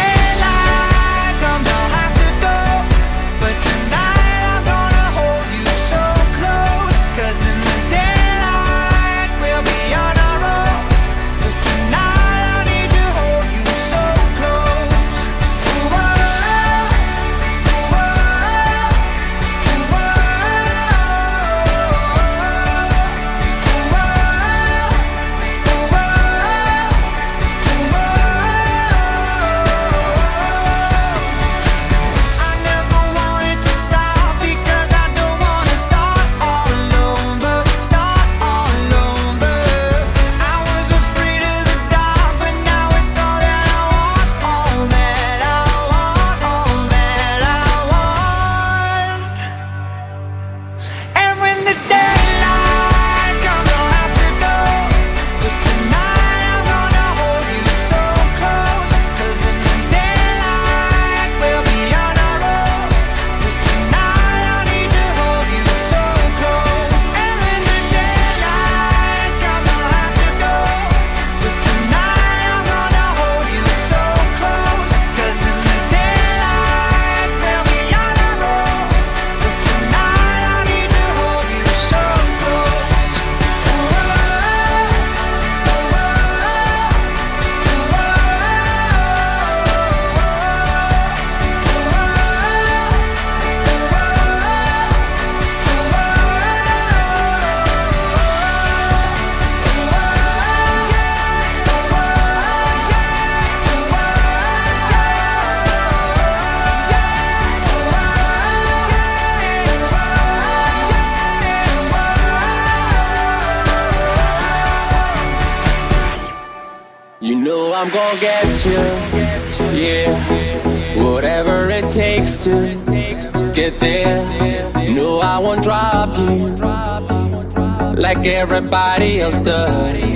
like 128.21 128.35
everybody 128.35 129.21
else 129.21 129.39
does. 129.39 130.10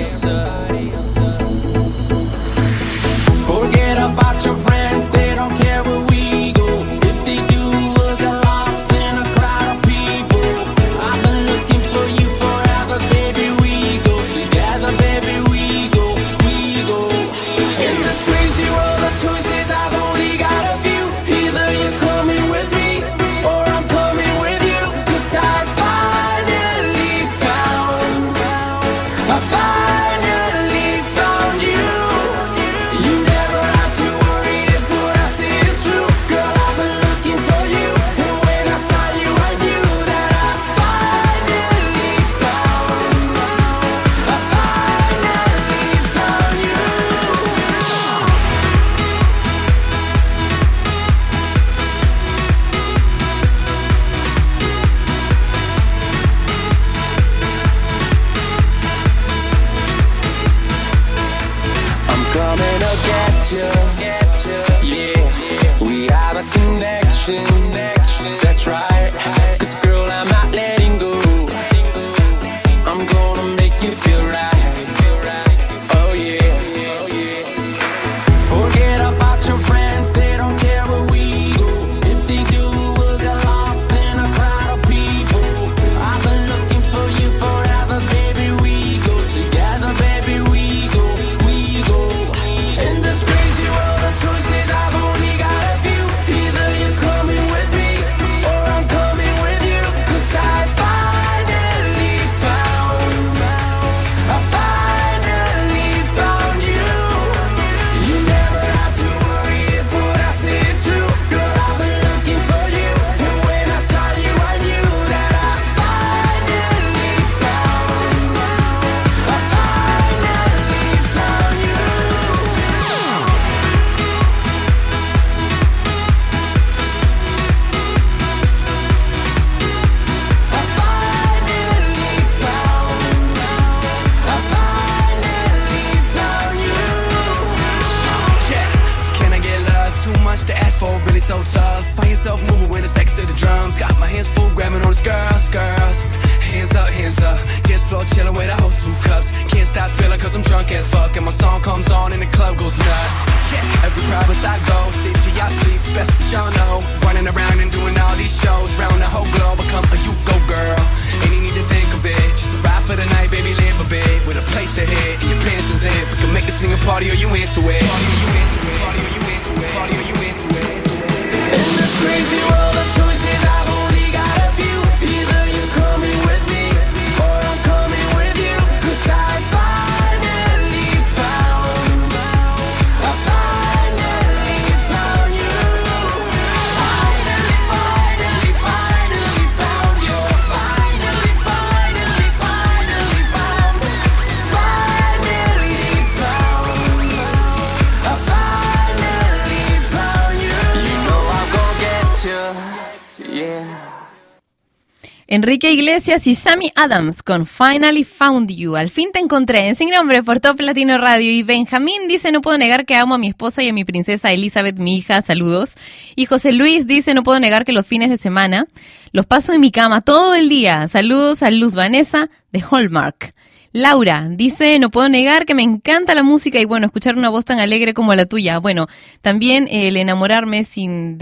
Enrique 205.35 205.73
Iglesias 205.73 206.27
y 206.27 206.33
Sammy 206.33 206.71
Adams 206.75 207.21
con 207.21 207.45
Finally 207.45 208.05
Found 208.05 208.49
You. 208.49 208.77
Al 208.77 208.89
fin 208.89 209.09
te 209.11 209.19
encontré 209.19 209.67
en 209.67 209.75
Sin 209.75 209.89
Nombre 209.89 210.23
por 210.23 210.39
Top 210.39 210.61
Latino 210.61 210.97
Radio. 210.97 211.29
Y 211.29 211.43
Benjamín 211.43 212.07
dice: 212.07 212.31
No 212.31 212.39
puedo 212.39 212.57
negar 212.57 212.85
que 212.85 212.95
amo 212.95 213.15
a 213.15 213.17
mi 213.17 213.27
esposa 213.27 213.61
y 213.61 213.67
a 213.67 213.73
mi 213.73 213.83
princesa 213.83 214.31
Elizabeth, 214.31 214.77
mi 214.77 214.95
hija. 214.95 215.21
Saludos. 215.21 215.75
Y 216.15 216.25
José 216.25 216.53
Luis 216.53 216.87
dice: 216.87 217.13
No 217.13 217.23
puedo 217.23 217.39
negar 217.41 217.65
que 217.65 217.73
los 217.73 217.85
fines 217.85 218.09
de 218.09 218.17
semana 218.17 218.65
los 219.11 219.25
paso 219.25 219.51
en 219.51 219.59
mi 219.59 219.71
cama 219.71 219.99
todo 219.99 220.35
el 220.35 220.47
día. 220.47 220.87
Saludos 220.87 221.43
a 221.43 221.51
Luz 221.51 221.75
Vanessa 221.75 222.29
de 222.53 222.63
Hallmark. 222.71 223.31
Laura 223.73 224.29
dice, 224.31 224.79
no 224.79 224.89
puedo 224.89 225.09
negar 225.09 225.45
que 225.45 225.53
me 225.53 225.63
encanta 225.63 226.15
la 226.15 226.23
música 226.23 226.59
y 226.59 226.65
bueno, 226.65 226.85
escuchar 226.85 227.17
una 227.17 227.27
voz 227.27 227.43
tan 227.43 227.59
alegre 227.59 227.93
como 227.93 228.15
la 228.15 228.25
tuya. 228.25 228.59
Bueno, 228.59 228.87
también 229.21 229.67
el 229.69 229.97
enamorarme 229.97 230.63
sin 230.63 231.17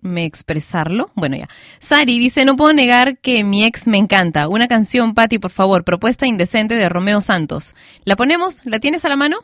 dejarme 0.00 0.24
expresarlo. 0.24 1.10
Bueno, 1.14 1.36
ya. 1.36 1.48
Sari 1.78 2.18
dice, 2.18 2.44
no 2.44 2.56
puedo 2.56 2.72
negar 2.72 3.18
que 3.18 3.44
mi 3.44 3.64
ex 3.64 3.86
me 3.86 3.98
encanta. 3.98 4.48
Una 4.48 4.68
canción, 4.68 5.14
Patti, 5.14 5.38
por 5.38 5.50
favor, 5.50 5.84
propuesta 5.84 6.26
indecente 6.26 6.74
de 6.74 6.88
Romeo 6.88 7.20
Santos. 7.20 7.74
¿La 8.04 8.16
ponemos? 8.16 8.64
¿La 8.64 8.80
tienes 8.80 9.04
a 9.04 9.08
la 9.08 9.16
mano? 9.16 9.38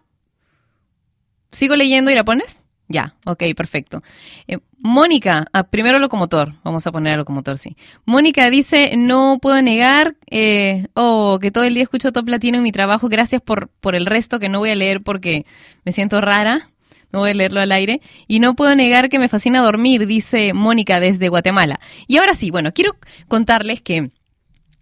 ¿Sigo 1.50 1.76
leyendo 1.76 2.10
y 2.10 2.14
la 2.14 2.24
pones? 2.24 2.62
Ya, 2.88 3.14
ok, 3.24 3.42
perfecto. 3.56 4.02
Eh, 4.46 4.58
Mónica, 4.78 5.46
ah, 5.54 5.64
primero 5.64 5.98
locomotor, 5.98 6.52
vamos 6.62 6.86
a 6.86 6.92
poner 6.92 7.14
a 7.14 7.16
locomotor, 7.16 7.56
sí. 7.56 7.76
Mónica 8.04 8.50
dice, 8.50 8.92
no 8.96 9.38
puedo 9.40 9.62
negar, 9.62 10.16
eh, 10.30 10.88
oh, 10.92 11.38
que 11.40 11.50
todo 11.50 11.64
el 11.64 11.72
día 11.72 11.84
escucho 11.84 12.12
Top 12.12 12.28
Latino 12.28 12.58
en 12.58 12.62
mi 12.62 12.72
trabajo, 12.72 13.08
gracias 13.08 13.40
por, 13.40 13.68
por 13.80 13.94
el 13.94 14.04
resto 14.04 14.38
que 14.38 14.50
no 14.50 14.58
voy 14.58 14.68
a 14.70 14.74
leer 14.74 15.02
porque 15.02 15.46
me 15.86 15.92
siento 15.92 16.20
rara, 16.20 16.68
no 17.14 17.20
voy 17.20 17.30
a 17.30 17.34
leerlo 17.34 17.60
al 17.60 17.70
aire. 17.70 18.00
Y 18.26 18.40
no 18.40 18.54
puedo 18.54 18.74
negar 18.74 19.08
que 19.08 19.20
me 19.20 19.28
fascina 19.28 19.62
dormir, 19.62 20.06
dice 20.06 20.52
Mónica 20.52 20.98
desde 20.98 21.28
Guatemala. 21.28 21.78
Y 22.08 22.16
ahora 22.16 22.34
sí, 22.34 22.50
bueno, 22.50 22.72
quiero 22.72 22.96
contarles 23.28 23.80
que 23.80 24.10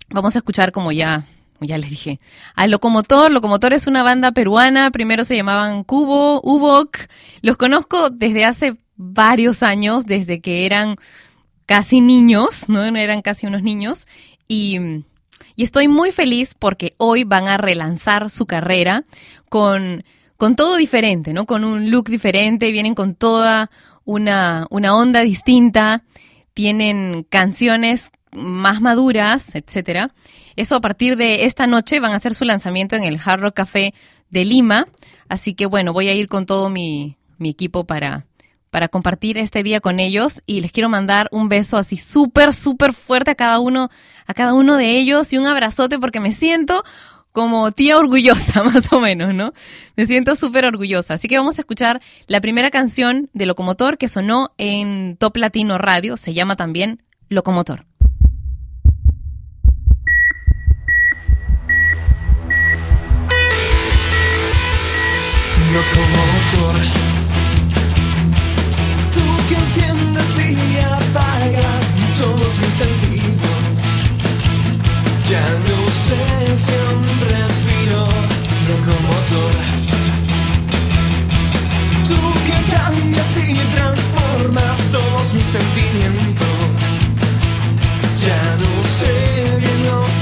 vamos 0.09 0.35
a 0.35 0.39
escuchar 0.39 0.72
como 0.72 0.93
ya 0.93 1.24
ya 1.61 1.78
les 1.78 1.91
dije, 1.91 2.18
a 2.57 2.66
Locomotor. 2.66 3.30
Locomotor 3.30 3.72
es 3.72 3.87
una 3.87 4.03
banda 4.03 4.33
peruana, 4.33 4.91
primero 4.91 5.24
se 5.24 5.37
llamaban 5.37 5.85
Cubo, 5.85 6.41
Ubok. 6.43 6.97
Los 7.41 7.57
conozco 7.57 8.11
desde 8.11 8.45
hace 8.45 8.78
varios 8.97 9.62
años, 9.62 10.07
desde 10.07 10.41
que 10.41 10.66
eran 10.66 10.97
casi 11.66 12.01
niños, 12.01 12.68
¿no? 12.68 12.83
Eran 12.85 13.22
casi 13.22 13.47
unos 13.47 13.62
niños. 13.62 14.09
Y, 14.49 14.80
y 15.55 15.62
estoy 15.62 15.87
muy 15.87 16.11
feliz 16.11 16.57
porque 16.59 16.95
hoy 16.97 17.22
van 17.22 17.47
a 17.47 17.59
relanzar 17.59 18.28
su 18.28 18.47
carrera 18.47 19.05
con, 19.49 20.03
con 20.43 20.57
todo 20.57 20.74
diferente, 20.74 21.32
¿no? 21.32 21.47
Con 21.47 21.62
un 21.62 21.93
look 21.93 22.09
diferente, 22.09 22.72
vienen 22.72 22.97
con 22.97 23.14
toda 23.14 23.70
una, 24.05 24.66
una 24.70 24.97
onda 24.97 25.20
distinta, 25.20 26.03
tienen 26.53 27.24
canciones 27.30 28.11
más 28.32 28.80
maduras, 28.80 29.55
etcétera. 29.55 30.12
Eso 30.57 30.74
a 30.74 30.80
partir 30.80 31.16
de 31.16 31.45
esta 31.45 31.68
noche 31.68 32.01
van 32.01 32.11
a 32.11 32.16
hacer 32.16 32.34
su 32.34 32.45
lanzamiento 32.45 32.97
en 32.97 33.05
el 33.05 33.20
Hard 33.24 33.40
Rock 33.40 33.55
Café 33.55 33.95
de 34.30 34.45
Lima. 34.45 34.88
Así 35.28 35.55
que 35.55 35.66
bueno, 35.66 35.93
voy 35.93 36.09
a 36.09 36.12
ir 36.12 36.26
con 36.26 36.45
todo 36.45 36.70
mi, 36.70 37.16
mi 37.38 37.51
equipo 37.51 37.84
para, 37.84 38.26
para 38.72 38.88
compartir 38.88 39.38
este 39.38 39.62
día 39.62 39.78
con 39.78 40.01
ellos 40.01 40.43
y 40.45 40.61
les 40.61 40.72
quiero 40.72 40.88
mandar 40.88 41.28
un 41.30 41.49
beso 41.49 41.76
así 41.76 41.97
súper, 41.97 42.53
súper 42.53 42.95
fuerte 42.95 43.30
a 43.30 43.36
cada 43.36 43.61
uno, 43.61 43.90
a 44.26 44.34
cada 44.34 44.55
uno 44.55 44.76
de 44.76 44.97
ellos 44.97 45.32
y 45.32 45.38
un 45.38 45.47
abrazote 45.47 46.01
porque 46.01 46.18
me 46.18 46.32
siento 46.32 46.82
como 47.33 47.72
tía 47.72 47.99
orgullosa, 47.99 48.62
más 48.64 48.93
o 48.93 49.01
menos, 49.01 49.35
¿no? 49.35 49.53
Me 49.97 50.07
siento 50.07 50.35
súper 50.35 50.64
orgullosa. 50.66 51.14
Así 51.14 51.28
que 51.28 51.39
vamos 51.39 51.59
a 51.59 51.62
escuchar 51.62 52.01
la 52.26 52.41
primera 52.41 52.70
canción 52.70 53.30
de 53.33 53.47
Locomotor 53.47 53.99
que 53.99 54.09
sonó 54.09 54.53
en 54.59 55.16
Top 55.16 55.37
Latino 55.37 55.78
Radio, 55.78 56.16
se 56.16 56.35
llama 56.35 56.57
también 56.57 57.03
Locomotor. 57.28 57.87
Locomotor 65.72 66.76
Tú 69.11 69.20
que 69.49 69.55
enciendes 69.55 70.37
y 70.39 70.78
apagas 70.80 71.95
todos 72.18 72.59
mis 72.59 72.68
sentidos 72.68 73.62
Ya 75.33 75.41
no 75.41 75.80
sé 75.89 76.57
si 76.59 76.72
aún 76.72 77.09
respiro 77.30 78.07
Locomotor 78.68 79.55
Tú 82.07 82.20
que 82.47 82.59
cambias 82.70 83.33
y 83.39 83.55
transformas 83.74 84.78
todos 84.91 85.33
mis 85.33 85.47
sentimientos. 85.47 86.72
Ya 88.26 88.43
no 88.61 88.72
sé 88.99 89.57
bien 89.59 89.87
lo 89.87 90.22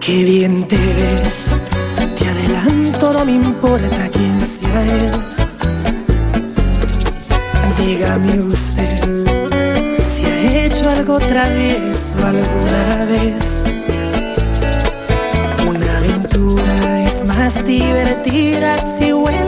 Qué 0.00 0.24
bien 0.24 0.66
te 0.66 0.76
ves, 0.76 1.54
te 2.16 2.28
adelanto, 2.28 3.12
no 3.12 3.24
me 3.26 3.32
importa 3.32 4.08
quién 4.10 4.40
sea 4.40 4.82
él. 4.82 5.12
Dígame 7.78 8.40
usted 8.40 9.26
si 10.00 10.24
ha 10.24 10.64
hecho 10.64 10.88
algo 10.90 11.18
travieso 11.18 12.16
alguna 12.24 13.04
vez. 13.04 13.64
Una 15.68 15.98
aventura 15.98 17.04
es 17.04 17.24
más 17.26 17.64
divertida 17.66 18.78
si 18.98 19.12
huele 19.12 19.47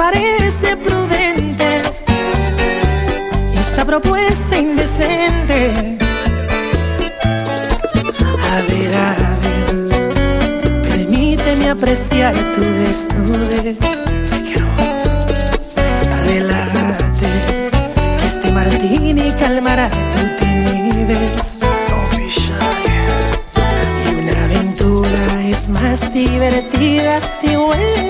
parece 0.00 0.78
prudente 0.78 1.68
esta 3.52 3.84
propuesta 3.84 4.56
indecente. 4.56 5.98
A 8.52 8.56
ver, 8.70 8.92
a 8.96 9.10
ver, 9.44 10.82
permíteme 10.90 11.68
apreciar 11.68 12.34
tu 12.54 12.62
desnudez. 12.62 13.76
Relájate, 16.26 17.32
que 18.18 18.26
este 18.26 18.52
martini 18.52 19.30
calmará 19.32 19.90
tu 19.90 20.22
timidez. 20.42 21.58
Y 24.06 24.14
una 24.14 24.44
aventura 24.44 25.44
es 25.44 25.68
más 25.68 26.10
divertida 26.14 27.20
si 27.38 27.54
huele 27.54 28.09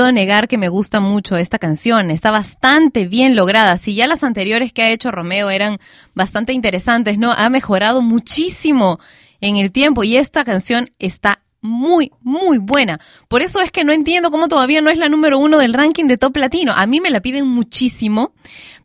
Puedo 0.00 0.12
negar 0.12 0.48
que 0.48 0.56
me 0.56 0.70
gusta 0.70 0.98
mucho 0.98 1.36
esta 1.36 1.58
canción, 1.58 2.10
está 2.10 2.30
bastante 2.30 3.06
bien 3.06 3.36
lograda. 3.36 3.76
Si 3.76 3.94
ya 3.94 4.06
las 4.06 4.24
anteriores 4.24 4.72
que 4.72 4.80
ha 4.80 4.88
hecho 4.88 5.10
Romeo 5.10 5.50
eran 5.50 5.76
bastante 6.14 6.54
interesantes, 6.54 7.18
¿no? 7.18 7.32
Ha 7.32 7.50
mejorado 7.50 8.00
muchísimo 8.00 8.98
en 9.42 9.56
el 9.56 9.72
tiempo 9.72 10.02
y 10.02 10.16
esta 10.16 10.42
canción 10.42 10.88
está 10.98 11.42
muy, 11.60 12.12
muy 12.22 12.56
buena. 12.56 12.98
Por 13.28 13.42
eso 13.42 13.60
es 13.60 13.70
que 13.70 13.84
no 13.84 13.92
entiendo 13.92 14.30
cómo 14.30 14.48
todavía 14.48 14.80
no 14.80 14.88
es 14.88 14.96
la 14.96 15.10
número 15.10 15.38
uno 15.38 15.58
del 15.58 15.74
ranking 15.74 16.06
de 16.06 16.16
Top 16.16 16.34
Latino. 16.38 16.72
A 16.74 16.86
mí 16.86 17.02
me 17.02 17.10
la 17.10 17.20
piden 17.20 17.46
muchísimo, 17.46 18.32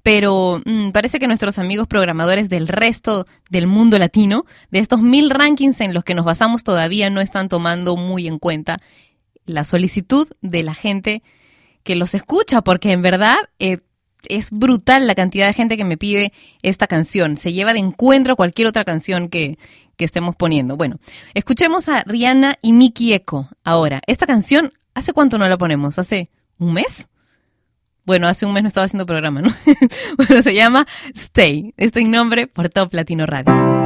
pero 0.03 0.61
mm, 0.65 0.89
parece 0.89 1.17
que 1.17 1.27
nuestros 1.27 1.59
amigos 1.59 1.87
programadores 1.87 2.49
del 2.49 2.67
resto 2.67 3.25
del 3.49 3.67
mundo 3.67 3.97
latino, 3.97 4.45
de 4.69 4.79
estos 4.79 5.01
mil 5.01 5.29
rankings 5.29 5.79
en 5.79 5.93
los 5.93 6.03
que 6.03 6.13
nos 6.13 6.25
basamos, 6.25 6.65
todavía 6.65 7.09
no 7.09 7.21
están 7.21 7.47
tomando 7.47 7.95
muy 7.95 8.27
en 8.27 8.37
cuenta 8.37 8.81
la 9.45 9.63
solicitud 9.63 10.27
de 10.41 10.63
la 10.63 10.73
gente 10.73 11.23
que 11.83 11.95
los 11.95 12.15
escucha, 12.15 12.61
porque 12.61 12.91
en 12.91 13.01
verdad 13.01 13.37
eh, 13.59 13.79
es 14.27 14.51
brutal 14.51 15.07
la 15.07 15.15
cantidad 15.15 15.47
de 15.47 15.53
gente 15.53 15.77
que 15.77 15.85
me 15.85 15.97
pide 15.97 16.33
esta 16.61 16.87
canción. 16.87 17.37
Se 17.37 17.53
lleva 17.53 17.73
de 17.73 17.79
encuentro 17.79 18.35
cualquier 18.35 18.67
otra 18.67 18.83
canción 18.83 19.29
que, 19.29 19.57
que 19.97 20.05
estemos 20.05 20.35
poniendo. 20.35 20.77
Bueno, 20.77 20.97
escuchemos 21.33 21.89
a 21.89 22.03
Rihanna 22.03 22.55
y 22.61 22.73
Miki 22.73 23.13
Echo 23.13 23.49
ahora. 23.63 24.01
Esta 24.07 24.25
canción, 24.25 24.73
¿hace 24.93 25.13
cuánto 25.13 25.37
no 25.37 25.47
la 25.47 25.57
ponemos? 25.57 25.99
¿Hace 25.99 26.29
un 26.57 26.73
mes? 26.73 27.07
Bueno, 28.05 28.27
hace 28.27 28.45
un 28.45 28.53
mes 28.53 28.63
no 28.63 28.67
estaba 28.67 28.85
haciendo 28.85 29.05
programa, 29.05 29.41
¿no? 29.41 29.49
bueno, 30.17 30.41
se 30.41 30.53
llama 30.53 30.85
Stay. 31.13 31.73
Esto 31.77 31.99
en 31.99 32.11
nombre 32.11 32.47
por 32.47 32.69
Top 32.69 32.93
Latino 32.93 33.25
Radio. 33.25 33.84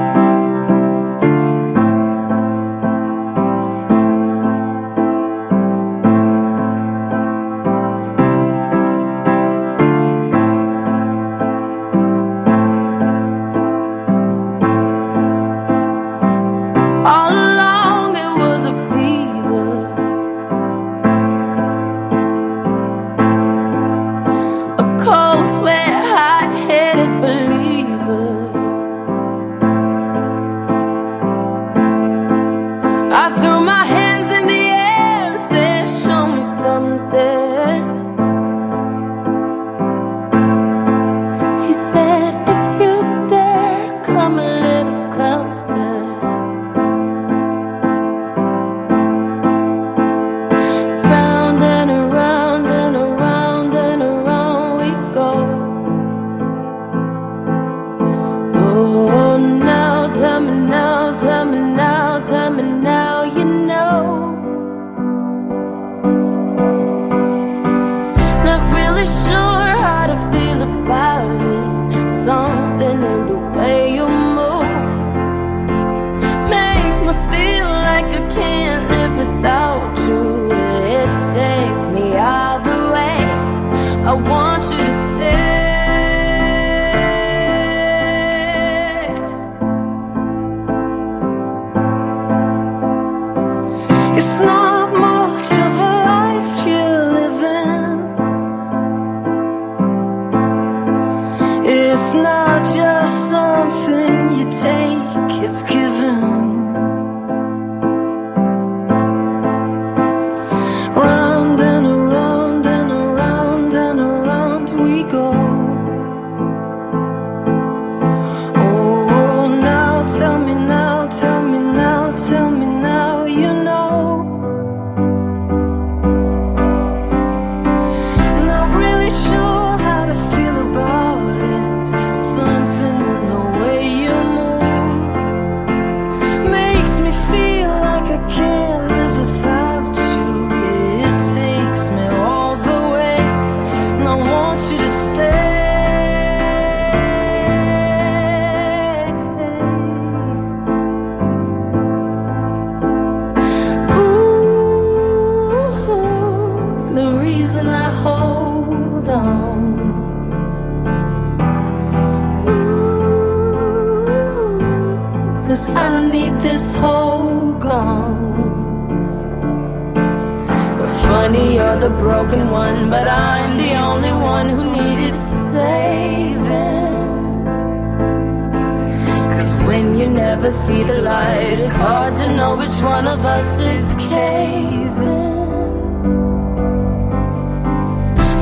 When 179.70 179.95
you 179.99 180.07
never 180.07 180.49
see 180.49 180.82
the 180.82 180.99
light, 180.99 181.59
it's 181.59 181.78
hard 181.78 182.15
to 182.15 182.28
know 182.36 182.57
which 182.57 182.78
one 182.82 183.07
of 183.07 183.24
us 183.24 183.59
is 183.59 183.93
caving. 184.09 184.95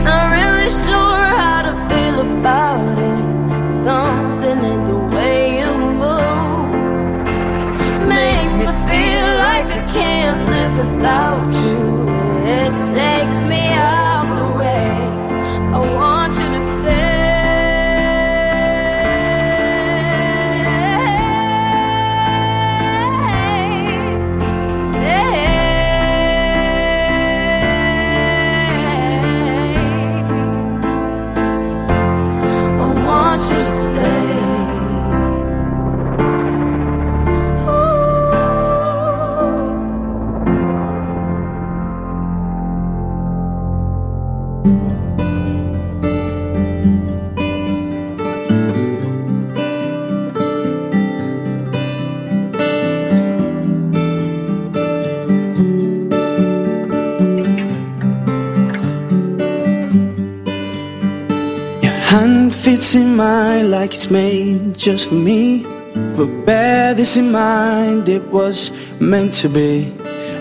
Not 0.07 0.25
really 0.37 0.71
sure 0.85 1.23
how 1.41 1.59
to 1.67 1.73
feel 1.89 2.17
about 2.31 2.97
it. 3.11 3.25
Something 3.85 4.59
in 4.73 4.79
the 4.91 4.99
way 5.15 5.59
you 5.59 5.71
move 6.03 6.69
makes 8.15 8.49
me 8.59 8.67
feel 8.87 9.27
like 9.47 9.67
I 9.79 9.83
can't 9.97 10.41
live 10.53 10.75
without 10.81 11.49
you. 11.63 11.79
It 12.57 12.71
takes 12.95 13.39
me 13.51 13.63
out 13.73 14.16
Fits 62.77 62.93
in 62.93 63.15
mind 63.15 63.71
like 63.71 63.91
it's 63.91 64.11
made 64.11 64.77
just 64.77 65.09
for 65.09 65.15
me. 65.15 65.63
But 66.15 66.45
bear 66.45 66.93
this 66.93 67.17
in 67.17 67.31
mind, 67.31 68.07
it 68.07 68.21
was 68.29 68.71
meant 68.99 69.33
to 69.41 69.49
be. 69.49 69.91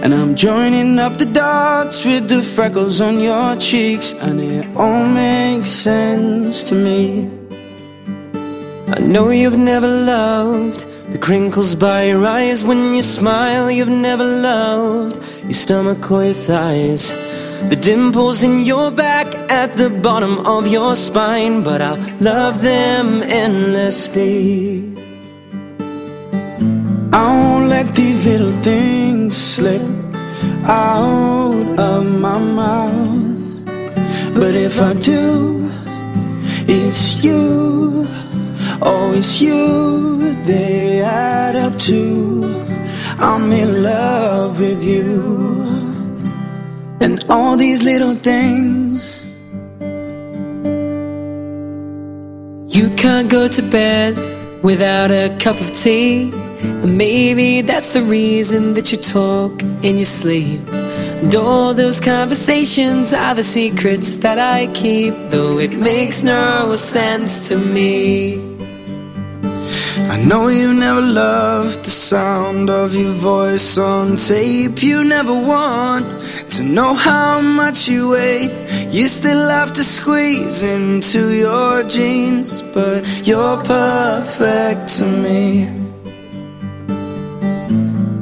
And 0.02 0.12
I'm 0.14 0.34
joining 0.34 0.98
up 0.98 1.16
the 1.16 1.24
dots 1.24 2.04
with 2.04 2.28
the 2.28 2.42
freckles 2.42 3.00
on 3.00 3.20
your 3.20 3.56
cheeks, 3.56 4.12
and 4.12 4.38
it 4.38 4.66
all 4.76 5.06
makes 5.06 5.64
sense 5.64 6.64
to 6.64 6.74
me. 6.74 7.30
I 8.94 9.00
know 9.00 9.30
you've 9.30 9.56
never 9.56 9.88
loved 9.88 10.84
the 11.14 11.18
crinkles 11.18 11.74
by 11.74 12.08
your 12.08 12.26
eyes 12.26 12.62
when 12.62 12.94
you 12.94 13.00
smile. 13.00 13.70
You've 13.70 13.98
never 14.10 14.24
loved 14.24 15.16
your 15.44 15.52
stomach 15.52 16.10
or 16.10 16.22
your 16.22 16.34
thighs. 16.34 17.12
The 17.70 17.78
dimples 17.80 18.42
in 18.42 18.60
your 18.60 18.90
back 18.90 19.26
at 19.50 19.76
the 19.76 19.90
bottom 19.90 20.46
of 20.46 20.66
your 20.66 20.96
spine, 20.96 21.62
but 21.62 21.80
I'll 21.80 21.98
love 22.20 22.62
them 22.62 23.22
endlessly. 23.22 24.94
I 27.12 27.22
won't 27.38 27.68
let 27.68 27.94
these 27.94 28.26
little 28.26 28.52
things 28.62 29.36
slip 29.36 29.82
out 30.64 31.78
of 31.78 32.20
my 32.20 32.38
mouth. 32.38 33.64
But 34.34 34.54
if 34.54 34.80
I 34.80 34.92
do, 34.94 35.70
it's 36.68 37.24
you. 37.24 38.06
Oh, 38.82 39.14
it's 39.16 39.40
you 39.40 40.34
they 40.44 41.02
add 41.02 41.56
up 41.56 41.76
to. 41.88 42.44
I'm 43.18 43.50
in 43.52 43.82
love 43.82 44.60
with 44.60 44.82
you. 44.82 45.66
And 47.00 47.24
all 47.28 47.56
these 47.56 47.82
little 47.82 48.14
things. 48.14 48.75
You 52.76 52.90
can't 52.90 53.30
go 53.30 53.48
to 53.48 53.62
bed 53.62 54.18
without 54.62 55.10
a 55.10 55.34
cup 55.40 55.58
of 55.62 55.72
tea. 55.72 56.30
And 56.60 56.98
maybe 56.98 57.62
that's 57.62 57.94
the 57.94 58.02
reason 58.02 58.74
that 58.74 58.92
you 58.92 58.98
talk 58.98 59.62
in 59.82 59.96
your 59.96 60.04
sleep. 60.04 60.60
And 60.68 61.34
all 61.34 61.72
those 61.72 62.00
conversations 62.00 63.14
are 63.14 63.34
the 63.34 63.44
secrets 63.44 64.16
that 64.16 64.38
I 64.38 64.66
keep, 64.74 65.14
though 65.30 65.58
it 65.58 65.72
makes 65.72 66.22
no 66.22 66.74
sense 66.74 67.48
to 67.48 67.56
me. 67.56 68.45
I 70.10 70.16
know 70.18 70.48
you 70.48 70.72
never 70.74 71.00
loved 71.00 71.84
the 71.84 71.90
sound 71.90 72.70
of 72.70 72.94
your 72.94 73.12
voice 73.12 73.78
on 73.78 74.16
tape. 74.16 74.82
You 74.82 75.04
never 75.04 75.34
want 75.34 76.06
to 76.52 76.62
know 76.62 76.94
how 76.94 77.40
much 77.40 77.88
you 77.88 78.10
weigh. 78.10 78.88
You 78.90 79.08
still 79.08 79.48
have 79.48 79.72
to 79.72 79.84
squeeze 79.84 80.62
into 80.62 81.34
your 81.34 81.82
jeans, 81.84 82.62
but 82.62 83.04
you're 83.26 83.62
perfect 83.64 84.88
to 84.96 85.04
me. 85.04 85.68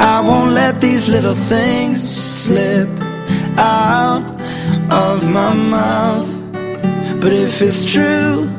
I 0.00 0.20
won't 0.20 0.52
let 0.52 0.80
these 0.80 1.08
little 1.08 1.34
things 1.34 2.02
slip 2.02 2.88
out 3.58 4.24
of 4.90 5.30
my 5.32 5.54
mouth. 5.54 6.30
But 7.20 7.32
if 7.32 7.62
it's 7.62 7.84
true, 7.92 8.50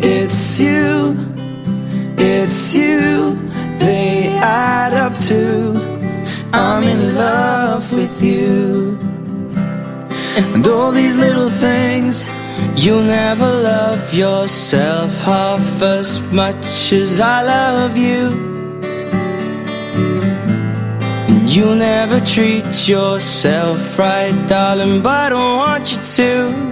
it's 0.00 0.58
you. 0.60 1.29
It's 2.22 2.74
you, 2.74 3.34
they 3.78 4.28
add 4.36 4.92
up 4.92 5.18
to. 5.30 5.90
I'm 6.52 6.82
in 6.82 7.14
love 7.14 7.90
with 7.94 8.22
you. 8.22 8.98
And 10.36 10.66
all 10.66 10.92
these 10.92 11.16
little 11.16 11.48
things. 11.48 12.26
You'll 12.76 13.02
never 13.02 13.46
love 13.46 14.12
yourself 14.12 15.12
half 15.22 15.82
as 15.82 16.20
much 16.32 16.92
as 16.92 17.20
I 17.20 17.42
love 17.42 17.96
you. 17.96 18.22
And 21.28 21.48
you'll 21.54 21.74
never 21.74 22.20
treat 22.20 22.88
yourself 22.88 23.98
right, 23.98 24.34
darling, 24.46 25.02
but 25.02 25.10
I 25.10 25.28
don't 25.30 25.56
want 25.58 25.92
you 25.92 25.98
to. 26.16 26.70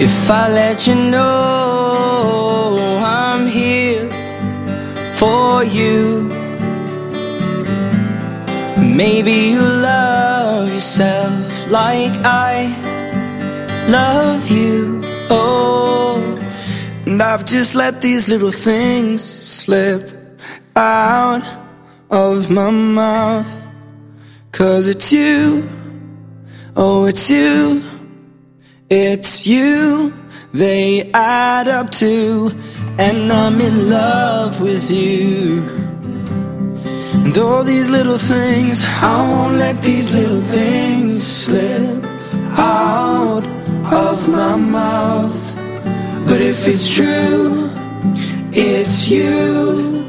If 0.00 0.30
I 0.30 0.48
let 0.52 0.86
you 0.86 0.94
know 0.94 1.61
you, 5.64 6.28
maybe 8.78 9.32
you 9.32 9.60
love 9.60 10.72
yourself 10.72 11.70
like 11.70 12.12
I 12.24 12.66
love 13.88 14.50
you. 14.50 15.00
Oh, 15.30 16.16
and 17.06 17.22
I've 17.22 17.44
just 17.44 17.74
let 17.74 18.02
these 18.02 18.28
little 18.28 18.50
things 18.50 19.22
slip 19.22 20.10
out 20.76 21.42
of 22.10 22.50
my 22.50 22.70
mouth. 22.70 23.66
Cause 24.52 24.86
it's 24.88 25.12
you, 25.12 25.68
oh, 26.76 27.06
it's 27.06 27.30
you. 27.30 27.82
It's 28.90 29.46
you 29.46 30.12
they 30.52 31.10
add 31.14 31.66
up 31.68 31.90
to, 31.90 32.52
and 32.98 33.32
I'm 33.32 33.60
in 33.60 33.88
love 33.88 34.60
with 34.60 34.90
you. 34.90 35.62
And 37.24 37.36
all 37.38 37.64
these 37.64 37.88
little 37.88 38.18
things, 38.18 38.84
I 38.84 39.28
won't 39.30 39.56
let 39.56 39.80
these 39.80 40.14
little 40.14 40.40
things 40.40 41.22
slip 41.26 42.04
out 42.58 43.44
of 43.90 44.28
my 44.28 44.56
mouth. 44.56 45.56
But 46.26 46.40
if 46.40 46.66
it's 46.66 46.94
true, 46.94 47.70
it's 48.52 49.08
you, 49.08 50.04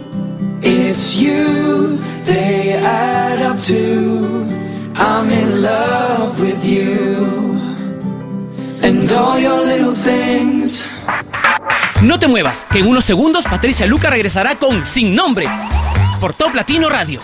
it's 0.62 1.16
you 1.16 1.98
they 2.24 2.74
add 2.74 3.40
up 3.40 3.60
to. 3.60 4.44
I'm 4.96 5.30
in 5.30 5.62
love 5.62 6.40
with 6.40 6.66
you. 6.66 7.53
And 8.84 9.10
all 9.14 9.40
your 9.42 9.66
little 9.66 9.94
things. 9.94 10.92
No 12.02 12.20
te 12.20 12.28
muevas, 12.28 12.66
que 12.70 12.80
en 12.80 12.88
unos 12.88 13.06
segundos 13.06 13.46
Patricia 13.46 13.86
Luca 13.86 14.10
regresará 14.10 14.56
con 14.56 14.86
Sin 14.86 15.16
Nombre 15.16 15.46
por 16.20 16.34
Top 16.34 16.54
Latino 16.54 16.90
Radio. 16.90 17.22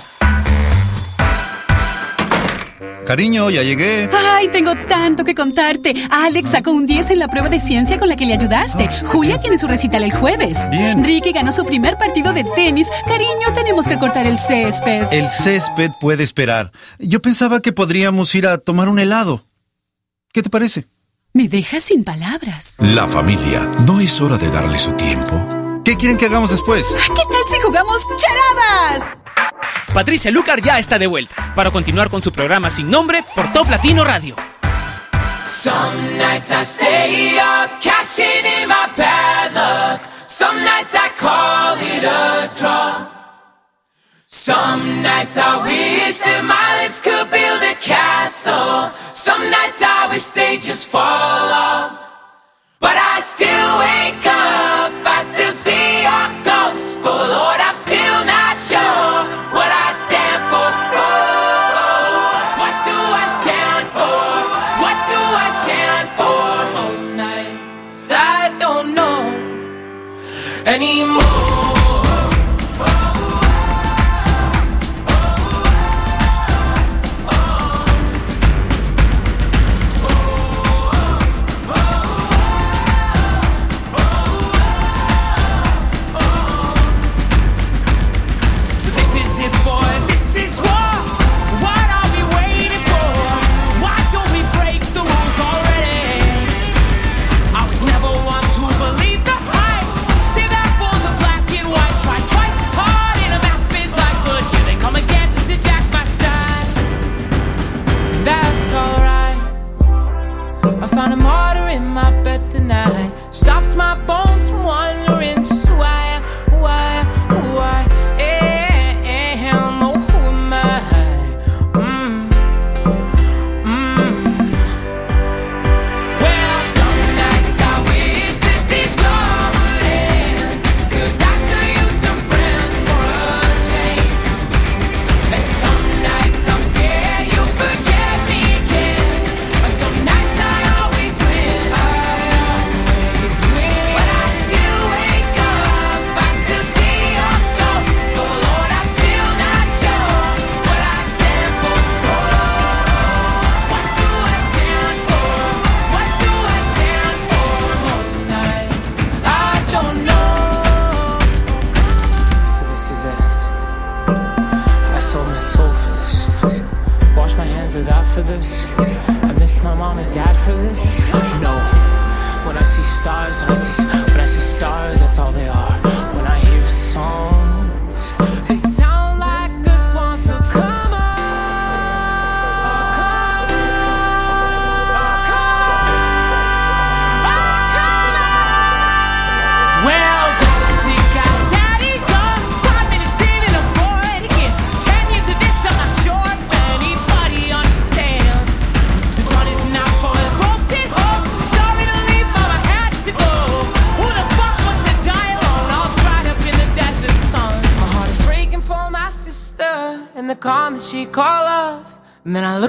Cariño, 3.06 3.50
ya 3.50 3.64
llegué. 3.64 4.08
Ay, 4.14 4.50
tengo 4.50 4.76
tanto 4.88 5.26
que 5.26 5.34
contarte. 5.34 6.08
Alex 6.12 6.52
sacó 6.52 6.72
un 6.72 6.86
10 6.86 7.10
en 7.10 7.20
la 7.20 7.28
prueba 7.28 7.50
de 7.50 7.60
ciencia 7.60 7.98
con 7.98 8.08
la 8.08 8.16
que 8.16 8.26
le 8.26 8.36
ayudaste. 8.36 8.88
Julia 9.08 9.40
tiene 9.40 9.58
su 9.58 9.68
recital 9.68 10.04
el 10.04 10.14
jueves. 10.14 10.60
Bien. 10.70 11.04
Ricky 11.04 11.32
ganó 11.32 11.52
su 11.52 11.66
primer 11.66 11.98
partido 11.98 12.34
de 12.34 12.44
tenis. 12.56 12.88
Cariño, 13.08 13.52
tenemos 13.56 13.88
que 13.88 13.98
cortar 13.98 14.28
el 14.28 14.38
césped. 14.38 15.08
El 15.12 15.28
césped 15.30 15.90
puede 16.00 16.24
esperar. 16.24 16.72
Yo 17.00 17.20
pensaba 17.20 17.62
que 17.62 17.74
podríamos 17.74 18.34
ir 18.36 18.48
a 18.48 18.60
tomar 18.60 18.88
un 18.88 19.00
helado. 19.00 19.44
¿Qué 20.32 20.44
te 20.44 20.52
parece? 20.52 20.86
Me 21.32 21.48
deja 21.48 21.80
sin 21.80 22.04
palabras. 22.04 22.76
La 22.80 23.08
familia, 23.08 23.60
¿no 23.86 24.00
es 24.00 24.20
hora 24.20 24.38
de 24.38 24.50
darle 24.50 24.80
su 24.80 24.94
tiempo? 24.94 25.82
¿Qué 25.86 25.96
quieren 25.96 26.18
que 26.18 26.26
hagamos 26.26 26.50
después? 26.50 26.88
Ah, 26.98 27.06
¿Qué 27.08 27.22
tal 27.22 27.44
si 27.54 27.62
jugamos 27.62 28.04
charadas? 28.18 29.10
Patricia 29.94 30.32
Lucar 30.32 30.60
ya 30.62 30.80
está 30.80 30.98
de 30.98 31.06
vuelta 31.06 31.54
para 31.56 31.70
continuar 31.70 32.10
con 32.10 32.24
su 32.24 32.32
programa 32.32 32.72
sin 32.72 32.88
nombre 32.88 33.24
por 33.36 33.54
Top 33.54 33.70
Latino 33.70 34.04
Radio. 34.04 34.36
Some 40.26 40.64
nights 40.64 40.94
I 40.94 41.10
call 41.18 41.76
it 41.82 42.04
a 42.04 42.48
draw. 42.58 43.19
Some 44.50 45.04
nights 45.04 45.38
I 45.38 45.62
wish 45.62 46.26
that 46.26 46.42
my 46.42 46.82
lips 46.82 47.02
could 47.02 47.30
build 47.30 47.62
a 47.62 47.78
castle. 47.78 48.90
Some 49.14 49.46
nights 49.46 49.80
I 49.80 50.10
wish 50.10 50.34
they 50.34 50.58
just 50.58 50.88
fall 50.88 51.06
off. 51.06 51.94
But 52.80 52.98
I 52.98 53.20
still 53.22 53.72
wake 53.78 54.26
up. 54.26 54.89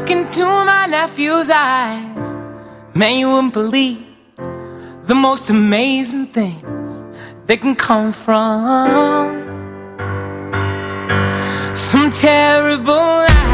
Look 0.01 0.13
into 0.13 0.47
my 0.47 0.87
nephew's 0.87 1.51
eyes. 1.51 2.33
Man, 2.95 3.19
you 3.19 3.29
wouldn't 3.29 3.53
believe 3.53 4.03
the 5.05 5.15
most 5.15 5.51
amazing 5.51 6.29
things 6.29 7.03
that 7.45 7.61
can 7.61 7.77
come 7.77 8.15
from 8.15 9.37
some 11.75 12.11
terrible. 12.11 13.50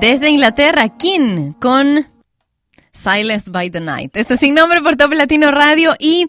Desde 0.00 0.30
Inglaterra, 0.30 0.88
Kin 0.88 1.52
con 1.60 2.06
Silence 2.90 3.50
by 3.50 3.70
the 3.70 3.80
Night. 3.80 4.16
Esto 4.16 4.32
es 4.34 4.40
sin 4.40 4.54
nombre 4.54 4.80
por 4.80 4.96
Top 4.96 5.12
Latino 5.12 5.50
Radio. 5.50 5.94
Y 5.98 6.26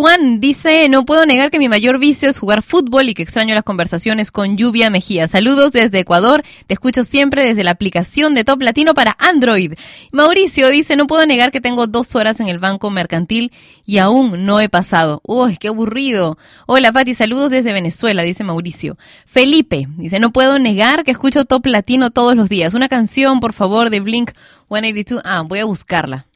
Juan 0.00 0.38
dice: 0.38 0.88
No 0.88 1.04
puedo 1.04 1.26
negar 1.26 1.50
que 1.50 1.58
mi 1.58 1.68
mayor 1.68 1.98
vicio 1.98 2.30
es 2.30 2.38
jugar 2.38 2.62
fútbol 2.62 3.08
y 3.08 3.14
que 3.14 3.24
extraño 3.24 3.56
las 3.56 3.64
conversaciones 3.64 4.30
con 4.30 4.56
Lluvia 4.56 4.90
Mejía. 4.90 5.26
Saludos 5.26 5.72
desde 5.72 5.98
Ecuador. 5.98 6.44
Te 6.68 6.74
escucho 6.74 7.02
siempre 7.02 7.42
desde 7.42 7.64
la 7.64 7.72
aplicación 7.72 8.32
de 8.32 8.44
Top 8.44 8.62
Latino 8.62 8.94
para 8.94 9.16
Android. 9.18 9.72
Mauricio 10.12 10.68
dice: 10.68 10.94
No 10.94 11.08
puedo 11.08 11.26
negar 11.26 11.50
que 11.50 11.60
tengo 11.60 11.88
dos 11.88 12.14
horas 12.14 12.38
en 12.38 12.46
el 12.46 12.60
banco 12.60 12.90
mercantil 12.90 13.50
y 13.86 13.98
aún 13.98 14.44
no 14.44 14.60
he 14.60 14.68
pasado. 14.68 15.20
Uy, 15.24 15.56
qué 15.56 15.66
aburrido. 15.66 16.38
Hola, 16.68 16.92
Pati. 16.92 17.14
Saludos 17.14 17.50
desde 17.50 17.72
Venezuela, 17.72 18.22
dice 18.22 18.44
Mauricio. 18.44 18.96
Felipe 19.26 19.88
dice: 19.96 20.20
No 20.20 20.30
puedo 20.30 20.60
negar 20.60 21.02
que 21.02 21.10
escucho 21.10 21.44
Top 21.44 21.66
Latino 21.66 22.12
todos 22.12 22.36
los 22.36 22.48
días. 22.48 22.74
Una 22.74 22.88
canción, 22.88 23.40
por 23.40 23.52
favor, 23.52 23.90
de 23.90 23.98
Blink 23.98 24.30
182. 24.68 25.22
Ah, 25.24 25.42
voy 25.44 25.58
a 25.58 25.64
buscarla. 25.64 26.26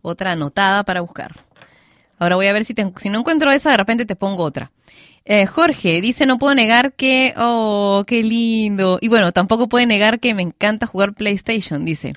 Otra 0.00 0.32
anotada 0.32 0.82
para 0.84 1.02
buscar. 1.02 1.51
Ahora 2.22 2.36
voy 2.36 2.46
a 2.46 2.52
ver 2.52 2.64
si, 2.64 2.74
te- 2.74 2.90
si 3.00 3.10
no 3.10 3.18
encuentro 3.18 3.50
esa, 3.50 3.70
de 3.70 3.76
repente 3.76 4.06
te 4.06 4.16
pongo 4.16 4.42
otra. 4.44 4.70
Eh, 5.24 5.46
Jorge 5.46 6.00
dice, 6.00 6.26
no 6.26 6.38
puedo 6.38 6.54
negar 6.54 6.92
que... 6.94 7.32
Oh, 7.36 8.04
qué 8.06 8.22
lindo. 8.22 8.98
Y 9.00 9.08
bueno, 9.08 9.32
tampoco 9.32 9.68
puede 9.68 9.86
negar 9.86 10.18
que 10.20 10.34
me 10.34 10.42
encanta 10.42 10.86
jugar 10.86 11.14
PlayStation, 11.14 11.84
dice. 11.84 12.14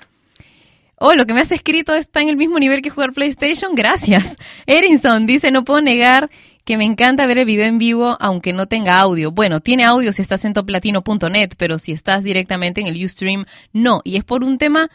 Oh, 0.98 1.14
lo 1.14 1.26
que 1.26 1.34
me 1.34 1.40
has 1.40 1.52
escrito 1.52 1.94
está 1.94 2.20
en 2.22 2.28
el 2.28 2.36
mismo 2.36 2.58
nivel 2.58 2.82
que 2.82 2.90
jugar 2.90 3.12
PlayStation. 3.12 3.74
Gracias. 3.74 4.36
Erinson 4.66 5.26
dice, 5.26 5.50
no 5.50 5.62
puedo 5.64 5.82
negar 5.82 6.30
que 6.64 6.76
me 6.76 6.84
encanta 6.84 7.26
ver 7.26 7.38
el 7.38 7.44
video 7.44 7.66
en 7.66 7.78
vivo 7.78 8.16
aunque 8.18 8.52
no 8.52 8.66
tenga 8.66 8.98
audio. 8.98 9.30
Bueno, 9.30 9.60
tiene 9.60 9.84
audio 9.84 10.12
si 10.12 10.22
estás 10.22 10.44
en 10.44 10.52
toplatino.net, 10.52 11.50
pero 11.56 11.78
si 11.78 11.92
estás 11.92 12.24
directamente 12.24 12.80
en 12.80 12.88
el 12.88 13.04
Ustream, 13.04 13.44
no. 13.72 14.00
Y 14.04 14.16
es 14.16 14.24
por 14.24 14.42
un 14.42 14.58
tema 14.58 14.90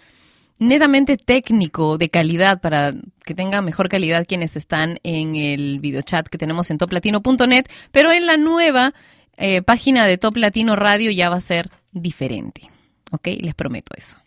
netamente 0.61 1.17
técnico 1.17 1.97
de 1.97 2.09
calidad 2.09 2.61
para 2.61 2.93
que 3.25 3.33
tenga 3.33 3.61
mejor 3.63 3.89
calidad 3.89 4.27
quienes 4.27 4.55
están 4.55 4.99
en 5.01 5.35
el 5.35 5.79
videochat 5.79 6.27
que 6.27 6.38
tenemos 6.38 6.69
en 6.69 6.77
toplatino.net, 6.77 7.65
pero 7.91 8.11
en 8.11 8.27
la 8.27 8.38
nueva 8.38 8.93
eh, 9.38 9.63
página 9.63 10.05
de 10.05 10.19
Top 10.19 10.38
Latino 10.38 10.75
Radio 10.75 11.09
ya 11.09 11.29
va 11.29 11.38
a 11.38 11.41
ser 11.41 11.71
diferente. 11.91 12.61
¿Ok? 13.11 13.27
Les 13.41 13.55
prometo 13.55 13.93
eso. 13.97 14.20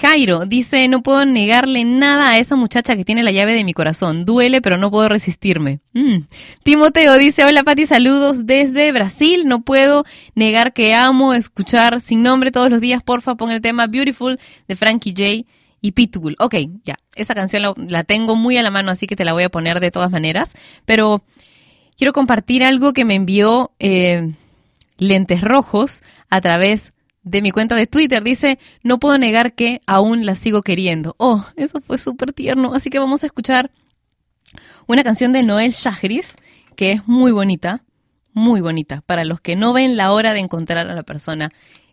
Jairo 0.00 0.44
dice, 0.44 0.86
no 0.88 1.02
puedo 1.02 1.24
negarle 1.24 1.84
nada 1.84 2.30
a 2.30 2.38
esa 2.38 2.54
muchacha 2.56 2.96
que 2.96 3.04
tiene 3.04 3.22
la 3.22 3.30
llave 3.30 3.54
de 3.54 3.64
mi 3.64 3.72
corazón. 3.72 4.24
Duele, 4.24 4.60
pero 4.60 4.76
no 4.76 4.90
puedo 4.90 5.08
resistirme. 5.08 5.80
Mm. 5.94 6.18
Timoteo 6.62 7.16
dice, 7.16 7.44
hola 7.44 7.64
Pati, 7.64 7.86
saludos 7.86 8.44
desde 8.44 8.92
Brasil. 8.92 9.44
No 9.46 9.62
puedo 9.62 10.04
negar 10.34 10.74
que 10.74 10.94
amo 10.94 11.32
escuchar 11.32 12.00
sin 12.00 12.22
nombre 12.22 12.50
todos 12.50 12.68
los 12.68 12.80
días. 12.80 13.02
Porfa, 13.02 13.36
pon 13.36 13.50
el 13.50 13.62
tema 13.62 13.86
Beautiful 13.86 14.38
de 14.68 14.76
Frankie 14.76 15.14
J 15.16 15.48
y 15.80 15.92
Pitbull. 15.92 16.36
Ok, 16.40 16.56
ya, 16.84 16.96
esa 17.14 17.34
canción 17.34 17.62
la, 17.76 18.04
tengo 18.04 18.36
muy 18.36 18.58
a 18.58 18.62
la 18.62 18.70
mano, 18.70 18.90
así 18.90 19.06
que 19.06 19.16
te 19.16 19.24
la 19.24 19.32
voy 19.32 19.44
a 19.44 19.48
poner 19.48 19.80
de 19.80 19.90
todas 19.90 20.10
maneras. 20.10 20.54
Pero 20.84 21.22
quiero 21.96 22.12
compartir 22.12 22.64
algo 22.64 22.92
que 22.92 23.04
me 23.04 23.14
envió 23.14 23.72
eh, 23.78 24.32
Lentes 24.98 25.40
Rojos 25.40 26.02
a 26.28 26.40
través 26.40 26.92
de 27.26 27.42
mi 27.42 27.50
cuenta 27.50 27.74
de 27.74 27.86
Twitter. 27.86 28.22
Dice, 28.22 28.58
no 28.82 28.98
puedo 28.98 29.18
negar 29.18 29.52
que 29.54 29.82
aún 29.86 30.24
la 30.24 30.36
sigo 30.36 30.62
queriendo. 30.62 31.14
Oh, 31.18 31.44
eso 31.56 31.80
fue 31.80 31.98
súper 31.98 32.32
tierno. 32.32 32.72
Así 32.72 32.88
que 32.88 33.00
vamos 33.00 33.24
a 33.24 33.26
escuchar 33.26 33.70
una 34.86 35.04
canción 35.04 35.32
de 35.32 35.42
Noel 35.42 35.72
Shahris, 35.72 36.36
que 36.76 36.92
es 36.92 37.08
muy 37.08 37.32
bonita, 37.32 37.82
muy 38.32 38.60
bonita, 38.60 39.02
para 39.04 39.24
los 39.24 39.40
que 39.40 39.56
no 39.56 39.72
ven 39.72 39.96
la 39.96 40.12
hora 40.12 40.32
de 40.32 40.40
encontrar 40.40 40.88
a 40.88 40.94
la 40.94 41.02
persona 41.02 41.50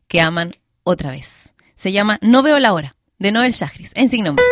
que 0.08 0.22
aman 0.22 0.52
otra 0.84 1.12
vez. 1.12 1.56
Se 1.74 1.92
llama 1.92 2.20
No 2.22 2.44
veo 2.44 2.60
la 2.60 2.74
hora, 2.74 2.96
de 3.18 3.32
Noel 3.32 3.54
Shahris, 3.54 3.92
en 3.96 4.24
nombre. 4.24 4.46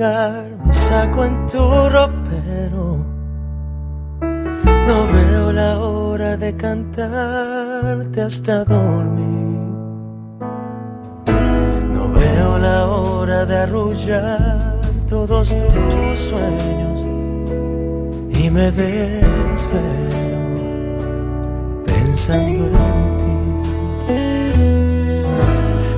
Colgar 0.00 0.50
mi 0.64 0.72
saco 0.72 1.24
en 1.24 1.46
tu 1.46 1.58
ropero. 1.58 3.04
No 4.88 4.98
veo 5.12 5.52
la 5.52 5.78
hora 5.78 6.36
de 6.36 6.56
cantarte 6.56 8.22
hasta 8.22 8.64
dormir. 8.64 9.60
No 11.94 12.08
veo 12.12 12.58
la 12.58 12.86
hora 12.86 13.44
de 13.44 13.56
arrullar 13.56 14.80
todos 15.06 15.48
tus 15.48 16.18
sueños. 16.18 17.00
Y 18.42 18.50
me 18.50 18.70
desvelo 18.70 20.40
pensando 21.84 22.64
en 22.88 23.16
ti. 23.20 23.36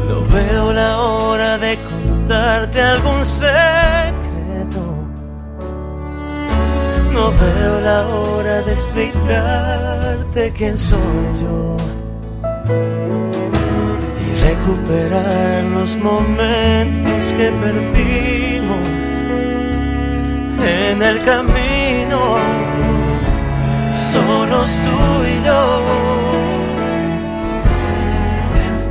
No 0.08 0.16
veo 0.34 0.72
la 0.72 0.98
hora 0.98 1.58
de 1.58 1.78
contarte 1.88 2.82
algún 2.82 3.24
secreto. 3.24 3.81
No 7.22 7.30
veo 7.30 7.80
la 7.80 8.00
hora 8.08 8.62
de 8.62 8.72
explicarte 8.72 10.52
quién 10.52 10.76
soy 10.76 11.28
yo. 11.40 11.76
Y 14.24 14.28
recuperar 14.48 15.62
los 15.76 15.96
momentos 15.98 17.32
que 17.36 17.52
perdimos 17.62 18.88
en 20.66 21.00
el 21.00 21.22
camino. 21.22 22.18
Solos 23.92 24.70
tú 24.84 24.98
y 25.24 25.44
yo. 25.46 25.80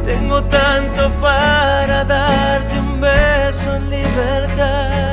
Tengo 0.06 0.42
tanto 0.44 1.12
para 1.20 2.06
darte 2.06 2.80
un 2.80 3.02
beso 3.02 3.76
en 3.76 3.90
libertad. 3.90 5.11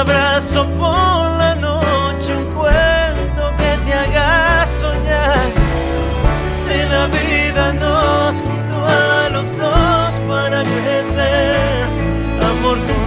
Abrazo 0.00 0.66
por 0.78 1.30
la 1.42 1.54
noche, 1.56 2.34
un 2.34 2.46
cuento 2.54 3.52
que 3.58 3.76
te 3.84 3.92
haga 3.92 4.64
soñar. 4.66 5.36
Si 6.48 6.74
la 6.88 7.06
vida 7.06 7.74
nos 7.74 8.40
juntó 8.40 8.86
a 8.86 9.28
los 9.28 9.54
dos 9.58 10.20
para 10.26 10.62
crecer, 10.62 11.84
amor 12.50 12.78
contigo 12.78 12.99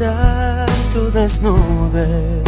libertad 0.00 0.66
tú 0.92 1.10
desnudes. 1.10 2.42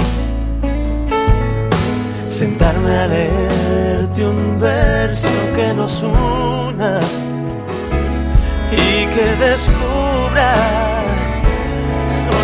Sentarme 2.27 2.97
a 2.97 3.07
leerte 3.07 4.27
un 4.27 4.59
verso 4.59 5.29
que 5.55 5.74
nos 5.74 6.03
una 6.03 7.01
y 8.70 9.07
que 9.15 9.37
descubra 9.37 10.55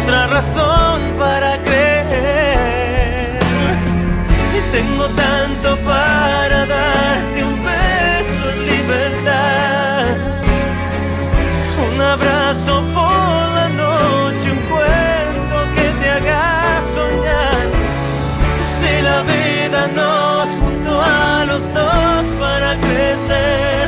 otra 0.03 0.27
razón 0.27 1.01
para 1.19 1.57
creer. 1.63 3.39
Y 4.57 4.61
tengo 4.73 5.07
tanto 5.09 5.77
para 5.85 6.67
darte 6.67 7.45
un 7.45 7.65
beso 7.65 8.51
en 8.51 8.67
libertad, 8.67 10.17
un 11.93 12.01
abrazo 12.01 12.85
por 12.95 13.58
la 19.19 19.25
vida 19.25 19.89
nos 19.89 20.51
juntó 20.51 21.01
a 21.01 21.45
los 21.45 21.73
dos 21.75 22.33
para 22.39 22.79
crecer. 22.79 23.88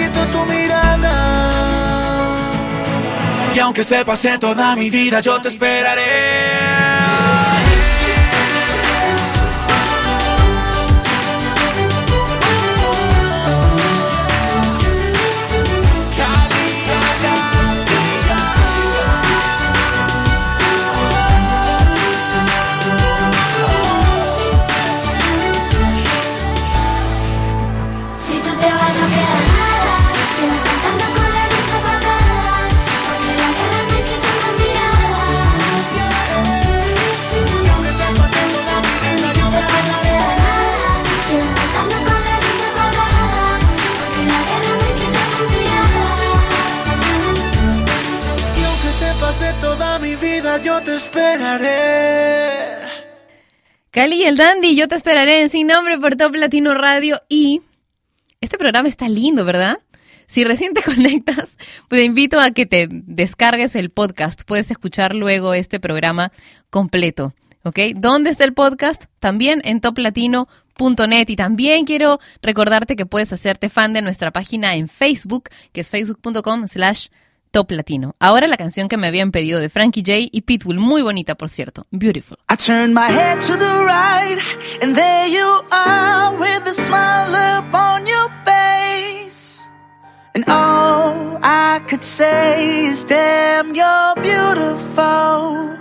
tu 0.27 0.45
mirada. 0.45 1.15
Y 3.53 3.59
aunque 3.59 3.83
se 3.83 4.05
pase 4.05 4.37
toda 4.37 4.75
mi 4.75 4.89
vida, 4.89 5.19
yo 5.19 5.41
te 5.41 5.49
esperaré. 5.49 6.90
Vida, 50.15 50.61
yo 50.61 50.81
te 50.81 50.95
esperaré. 50.95 51.69
Cali 53.91 54.15
y 54.15 54.23
el 54.23 54.37
Dandy, 54.37 54.75
yo 54.75 54.87
te 54.87 54.95
esperaré 54.95 55.41
en 55.41 55.49
Sin 55.49 55.67
Nombre 55.67 55.97
por 55.97 56.15
Top 56.15 56.35
Latino 56.35 56.73
Radio 56.73 57.21
y 57.27 57.61
este 58.39 58.57
programa 58.57 58.87
está 58.87 59.09
lindo, 59.09 59.43
¿verdad? 59.45 59.79
Si 60.27 60.43
recién 60.45 60.73
te 60.73 60.81
conectas, 60.85 61.57
pues 61.89 62.01
te 62.01 62.03
invito 62.03 62.39
a 62.39 62.51
que 62.51 62.65
te 62.65 62.87
descargues 62.89 63.75
el 63.75 63.89
podcast. 63.89 64.43
Puedes 64.45 64.71
escuchar 64.71 65.13
luego 65.13 65.53
este 65.53 65.79
programa 65.79 66.31
completo, 66.69 67.33
¿ok? 67.63 67.79
¿Dónde 67.95 68.29
está 68.29 68.45
el 68.45 68.53
podcast? 68.53 69.05
También 69.19 69.61
en 69.65 69.81
toplatino.net 69.81 71.29
y 71.29 71.35
también 71.35 71.85
quiero 71.85 72.19
recordarte 72.41 72.95
que 72.95 73.05
puedes 73.05 73.33
hacerte 73.33 73.67
fan 73.67 73.91
de 73.91 74.01
nuestra 74.01 74.31
página 74.31 74.75
en 74.75 74.87
Facebook, 74.87 75.49
que 75.73 75.81
es 75.81 75.89
facebook.com 75.89 76.67
slash 76.67 77.07
Top 77.51 77.69
Latino. 77.71 78.15
Ahora 78.19 78.47
la 78.47 78.55
canción 78.55 78.87
que 78.87 78.95
me 78.97 79.07
habían 79.07 79.31
pedido 79.31 79.59
de 79.59 79.67
Frankie 79.69 80.03
J 80.05 80.29
y 80.31 80.41
Pitbull, 80.41 80.79
muy 80.79 81.01
bonita 81.01 81.35
por 81.35 81.49
cierto, 81.49 81.85
Beautiful. 81.91 82.37
I 82.49 82.55
turn 82.55 82.93
my 82.93 83.09
head 83.11 83.39
to 83.41 83.57
the 83.57 83.83
right, 83.83 84.39
and 84.81 84.95
there 84.95 85.27
you 85.27 85.61
are 85.71 86.37
with 86.37 86.65
a 86.65 86.73
smile 86.73 87.35
upon 87.59 88.07
your 88.07 88.29
face. 88.45 89.59
And 90.33 90.45
all 90.47 91.39
I 91.43 91.81
could 91.89 92.01
say 92.01 92.85
is, 92.85 93.03
damn, 93.05 93.75
you're 93.75 94.15
beautiful. 94.21 95.77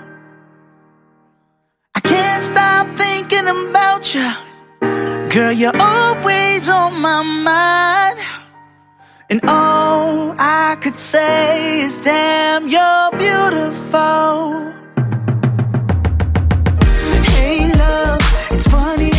I 1.94 2.00
can't 2.02 2.42
stop 2.42 2.88
thinking 2.96 3.46
about 3.46 4.12
you. 4.12 4.28
Girl, 5.28 5.52
you're 5.52 5.76
always 5.80 6.68
on 6.68 7.00
my 7.00 7.22
mind. 7.22 8.18
And 9.30 9.40
all 9.44 10.34
I 10.38 10.76
could 10.80 10.96
say 10.96 11.82
is, 11.82 11.98
damn, 11.98 12.68
you're 12.68 13.10
beautiful. 13.12 14.72
Hey, 17.30 17.72
love, 17.74 18.20
it's 18.50 18.66
funny 18.66 19.09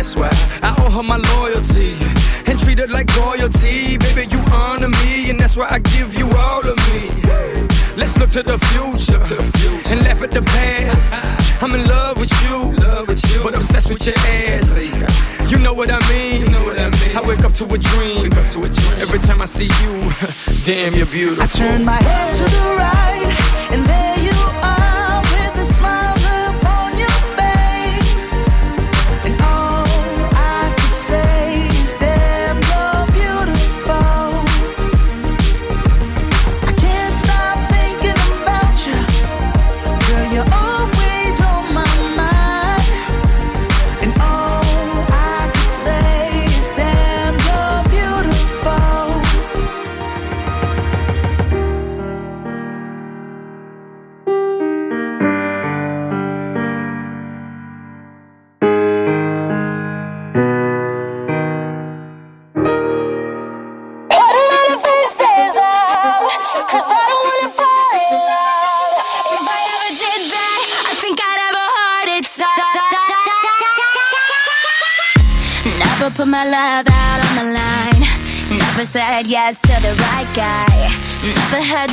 That's 0.00 0.16
why 0.16 0.30
I 0.62 0.74
owe 0.78 0.90
her 0.90 1.02
my 1.02 1.18
loyalty 1.36 1.92
and 2.46 2.58
treat 2.58 2.78
her 2.78 2.86
like 2.86 3.14
royalty. 3.18 3.98
Baby, 3.98 4.28
you 4.34 4.40
honor 4.50 4.88
me, 4.88 5.28
and 5.28 5.38
that's 5.38 5.58
why 5.58 5.68
I 5.70 5.78
give 5.78 6.16
you 6.16 6.26
all 6.30 6.66
of 6.66 6.78
me. 6.88 7.10
Let's 7.98 8.16
look 8.16 8.30
to 8.30 8.42
the 8.42 8.56
future 8.72 9.20
and 9.92 10.02
laugh 10.02 10.22
at 10.22 10.30
the 10.30 10.40
past. 10.40 11.12
I'm 11.62 11.74
in 11.74 11.86
love 11.86 12.16
with 12.16 12.32
you, 12.44 12.72
but 13.42 13.54
obsessed 13.54 13.90
with 13.90 14.06
your 14.06 14.16
ass. 14.16 14.88
You 15.52 15.58
know 15.58 15.74
what 15.74 15.90
I 15.90 15.98
mean? 16.08 16.48
I 17.14 17.20
wake 17.20 17.44
up 17.44 17.52
to 17.56 17.66
a 17.66 17.76
dream. 17.76 18.32
Every 18.32 19.18
time 19.18 19.42
I 19.42 19.44
see 19.44 19.68
you, 19.82 20.00
damn, 20.64 20.94
you're 20.94 21.12
beautiful. 21.12 21.42
I 21.42 21.46
turn 21.46 21.84
my 21.84 22.00
head 22.00 22.36
to 22.38 22.44
the 22.56 22.64
right, 22.80 23.68
and 23.70 23.84
there 23.84 24.19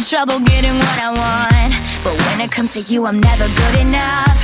trouble 0.10 0.40
getting 0.40 0.74
what 0.74 0.98
I 1.04 1.10
want. 1.12 1.74
But 2.02 2.16
when 2.16 2.40
it 2.40 2.50
comes 2.50 2.72
to 2.76 2.80
you, 2.80 3.06
I'm 3.06 3.20
never 3.20 3.44
good 3.44 3.76
enough. 3.82 4.40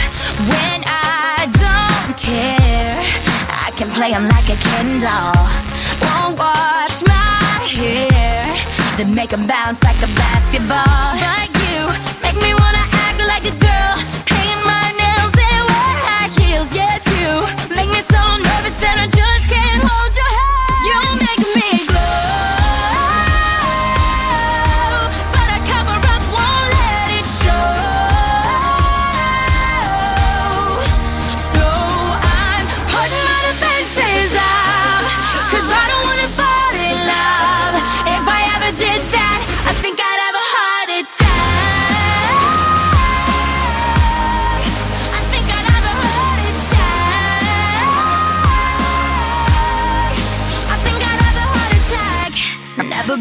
When 0.51 0.83
I 0.83 1.47
don't 1.55 2.17
care, 2.17 2.99
I 3.47 3.71
can 3.77 3.87
play 3.91 4.11
'em 4.11 4.27
like 4.27 4.49
a 4.49 4.57
Ken 4.67 4.99
doll. 4.99 5.47
Won't 6.03 6.37
wash 6.37 6.97
my 7.07 7.63
hair, 7.79 8.43
then 8.97 9.15
make 9.15 9.31
'em 9.31 9.47
bounce 9.47 9.81
like 9.87 9.99
a 10.03 10.11
basketball. 10.23 11.07
But 11.23 11.49
you 11.63 11.79
make 12.25 12.37
me 12.45 12.51
wanna 12.59 12.72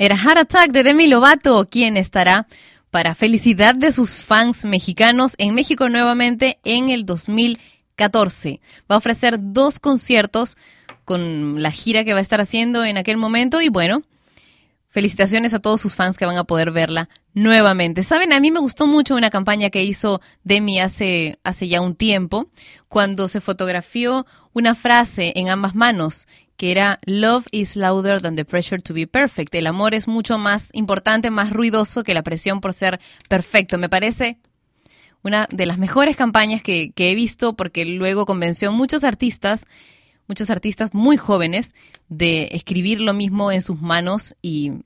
Era 0.00 0.16
Heart 0.16 0.38
Attack 0.38 0.72
de 0.72 0.82
Demi 0.82 1.08
Lovato, 1.08 1.68
quien 1.68 1.98
estará 1.98 2.46
para 2.90 3.14
felicidad 3.14 3.74
de 3.74 3.92
sus 3.92 4.14
fans 4.14 4.64
mexicanos 4.64 5.34
en 5.36 5.54
México 5.54 5.90
nuevamente 5.90 6.58
en 6.64 6.88
el 6.88 7.04
2014. 7.04 8.62
Va 8.90 8.94
a 8.94 8.96
ofrecer 8.96 9.36
dos 9.38 9.78
conciertos 9.78 10.56
con 11.04 11.62
la 11.62 11.70
gira 11.70 12.02
que 12.02 12.14
va 12.14 12.20
a 12.20 12.22
estar 12.22 12.40
haciendo 12.40 12.82
en 12.82 12.96
aquel 12.96 13.18
momento 13.18 13.60
y 13.60 13.68
bueno, 13.68 14.02
felicitaciones 14.88 15.52
a 15.52 15.58
todos 15.58 15.82
sus 15.82 15.96
fans 15.96 16.16
que 16.16 16.24
van 16.24 16.38
a 16.38 16.44
poder 16.44 16.70
verla 16.70 17.10
nuevamente. 17.34 18.02
Saben, 18.02 18.32
a 18.32 18.40
mí 18.40 18.50
me 18.50 18.60
gustó 18.60 18.86
mucho 18.86 19.14
una 19.14 19.28
campaña 19.28 19.68
que 19.68 19.84
hizo 19.84 20.22
Demi 20.44 20.80
hace, 20.80 21.38
hace 21.44 21.68
ya 21.68 21.82
un 21.82 21.94
tiempo, 21.94 22.48
cuando 22.88 23.28
se 23.28 23.42
fotografió 23.42 24.24
una 24.54 24.74
frase 24.74 25.34
en 25.36 25.50
ambas 25.50 25.74
manos 25.74 26.26
que 26.60 26.72
era 26.72 27.00
Love 27.06 27.46
is 27.52 27.74
louder 27.74 28.20
than 28.20 28.36
the 28.36 28.44
pressure 28.44 28.82
to 28.82 28.92
be 28.92 29.06
perfect. 29.06 29.54
El 29.54 29.66
amor 29.66 29.94
es 29.94 30.06
mucho 30.06 30.36
más 30.36 30.68
importante, 30.74 31.30
más 31.30 31.54
ruidoso 31.54 32.04
que 32.04 32.12
la 32.12 32.22
presión 32.22 32.60
por 32.60 32.74
ser 32.74 33.00
perfecto. 33.30 33.78
Me 33.78 33.88
parece 33.88 34.36
una 35.22 35.48
de 35.50 35.64
las 35.64 35.78
mejores 35.78 36.16
campañas 36.16 36.60
que, 36.60 36.92
he 36.94 37.14
visto 37.14 37.56
porque 37.56 37.86
luego 37.86 38.26
convenció 38.26 38.68
a 38.68 38.72
muchos 38.72 39.04
artistas, 39.04 39.64
muchos 40.26 40.50
artistas 40.50 40.92
muy 40.92 41.16
jóvenes, 41.16 41.72
de 42.10 42.50
escribir 42.52 43.00
lo 43.00 43.14
mismo 43.14 43.50
en 43.50 43.62
sus 43.62 43.80
manos 43.80 44.36
y 44.42 44.82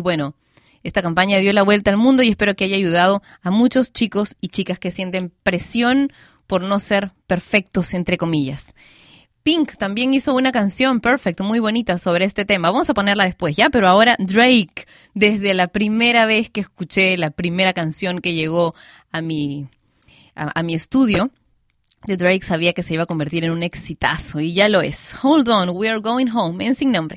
bueno, 0.00 0.34
esta 0.82 1.00
campaña 1.00 1.38
dio 1.38 1.52
la 1.52 1.62
vuelta 1.62 1.92
al 1.92 1.96
mundo 1.96 2.24
y 2.24 2.30
espero 2.30 2.56
que 2.56 2.64
haya 2.64 2.74
ayudado 2.74 3.22
a 3.40 3.52
muchos 3.52 3.92
chicos 3.92 4.34
y 4.40 4.48
chicas 4.48 4.80
que 4.80 4.90
sienten 4.90 5.32
presión 5.44 6.12
por 6.48 6.62
no 6.62 6.80
ser 6.80 7.12
perfectos, 7.28 7.94
entre 7.94 8.18
comillas. 8.18 8.74
Pink 9.44 9.76
también 9.76 10.14
hizo 10.14 10.34
una 10.34 10.52
canción 10.52 11.00
Perfect, 11.00 11.42
muy 11.42 11.58
bonita 11.58 11.98
sobre 11.98 12.24
este 12.24 12.46
tema. 12.46 12.70
Vamos 12.70 12.88
a 12.88 12.94
ponerla 12.94 13.26
después, 13.26 13.54
¿ya? 13.54 13.68
Pero 13.68 13.86
ahora 13.86 14.16
Drake, 14.18 14.86
desde 15.12 15.52
la 15.52 15.68
primera 15.68 16.24
vez 16.24 16.48
que 16.48 16.60
escuché 16.60 17.18
la 17.18 17.30
primera 17.30 17.74
canción 17.74 18.20
que 18.20 18.32
llegó 18.32 18.74
a 19.12 19.20
mi, 19.20 19.68
a, 20.34 20.58
a 20.58 20.62
mi 20.62 20.74
estudio, 20.74 21.30
de 22.06 22.16
Drake 22.16 22.42
sabía 22.42 22.72
que 22.72 22.82
se 22.82 22.94
iba 22.94 23.02
a 23.02 23.06
convertir 23.06 23.44
en 23.44 23.50
un 23.50 23.62
exitazo 23.62 24.40
y 24.40 24.54
ya 24.54 24.70
lo 24.70 24.80
es. 24.80 25.14
Hold 25.22 25.50
on, 25.50 25.70
we 25.76 25.90
are 25.90 26.00
going 26.00 26.28
home, 26.32 26.64
en 26.64 26.74
sin 26.74 26.90
nombre. 26.90 27.16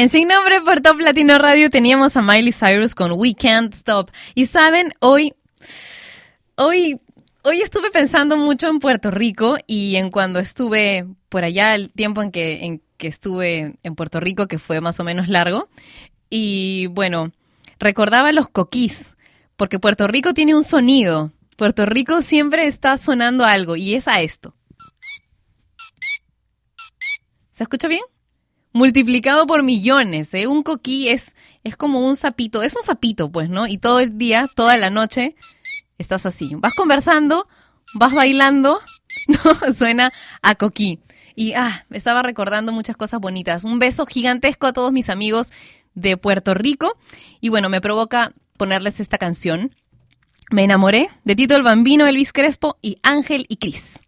En 0.00 0.08
Sin 0.08 0.28
Nombre 0.28 0.62
por 0.62 0.80
Top 0.80 0.98
Latino 0.98 1.36
Radio 1.36 1.68
teníamos 1.68 2.16
a 2.16 2.22
Miley 2.22 2.52
Cyrus 2.52 2.94
con 2.94 3.12
We 3.12 3.34
Can't 3.34 3.74
Stop. 3.74 4.10
Y 4.34 4.46
saben, 4.46 4.94
hoy, 5.00 5.34
hoy, 6.56 6.98
hoy 7.42 7.60
estuve 7.60 7.90
pensando 7.90 8.38
mucho 8.38 8.68
en 8.68 8.78
Puerto 8.78 9.10
Rico 9.10 9.58
y 9.66 9.96
en 9.96 10.10
cuando 10.10 10.38
estuve 10.38 11.06
por 11.28 11.44
allá, 11.44 11.74
el 11.74 11.90
tiempo 11.92 12.22
en 12.22 12.32
que, 12.32 12.64
en 12.64 12.82
que 12.96 13.08
estuve 13.08 13.74
en 13.82 13.94
Puerto 13.94 14.20
Rico, 14.20 14.48
que 14.48 14.58
fue 14.58 14.80
más 14.80 14.98
o 15.00 15.04
menos 15.04 15.28
largo. 15.28 15.68
Y 16.30 16.86
bueno, 16.86 17.30
recordaba 17.78 18.32
los 18.32 18.48
coquís, 18.48 19.18
porque 19.56 19.78
Puerto 19.78 20.08
Rico 20.08 20.32
tiene 20.32 20.54
un 20.54 20.64
sonido. 20.64 21.30
Puerto 21.58 21.84
Rico 21.84 22.22
siempre 22.22 22.64
está 22.64 22.96
sonando 22.96 23.44
algo 23.44 23.76
y 23.76 23.96
es 23.96 24.08
a 24.08 24.22
esto. 24.22 24.54
¿Se 27.52 27.64
escucha 27.64 27.86
bien? 27.86 28.00
multiplicado 28.72 29.46
por 29.46 29.62
millones. 29.62 30.32
¿eh? 30.34 30.46
Un 30.46 30.62
coquí 30.62 31.08
es, 31.08 31.34
es 31.64 31.76
como 31.76 32.00
un 32.00 32.16
sapito, 32.16 32.62
es 32.62 32.76
un 32.76 32.82
sapito, 32.82 33.30
pues, 33.30 33.48
¿no? 33.48 33.66
Y 33.66 33.78
todo 33.78 34.00
el 34.00 34.18
día, 34.18 34.48
toda 34.54 34.76
la 34.76 34.90
noche, 34.90 35.34
estás 35.98 36.26
así. 36.26 36.54
Vas 36.56 36.74
conversando, 36.74 37.48
vas 37.94 38.12
bailando, 38.12 38.80
¿no? 39.28 39.74
Suena 39.74 40.12
a 40.42 40.54
coquí. 40.54 41.00
Y 41.34 41.54
ah, 41.54 41.84
me 41.88 41.96
estaba 41.96 42.22
recordando 42.22 42.72
muchas 42.72 42.96
cosas 42.96 43.20
bonitas. 43.20 43.64
Un 43.64 43.78
beso 43.78 44.04
gigantesco 44.06 44.66
a 44.66 44.72
todos 44.72 44.92
mis 44.92 45.08
amigos 45.08 45.52
de 45.94 46.16
Puerto 46.16 46.54
Rico. 46.54 46.96
Y 47.40 47.48
bueno, 47.48 47.68
me 47.68 47.80
provoca 47.80 48.32
ponerles 48.56 49.00
esta 49.00 49.18
canción. 49.18 49.74
Me 50.50 50.64
enamoré 50.64 51.08
de 51.24 51.36
Tito 51.36 51.54
el 51.54 51.62
Bambino, 51.62 52.06
Elvis 52.06 52.32
Crespo 52.32 52.76
y 52.82 52.98
Ángel 53.02 53.46
y 53.48 53.56
Cris. 53.56 54.00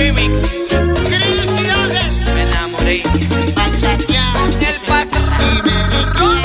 remix. 0.00 0.68
Me 2.34 2.42
enamoré. 2.42 3.02
El 4.68 4.76
patrón. 4.88 5.28
Con 6.18 6.36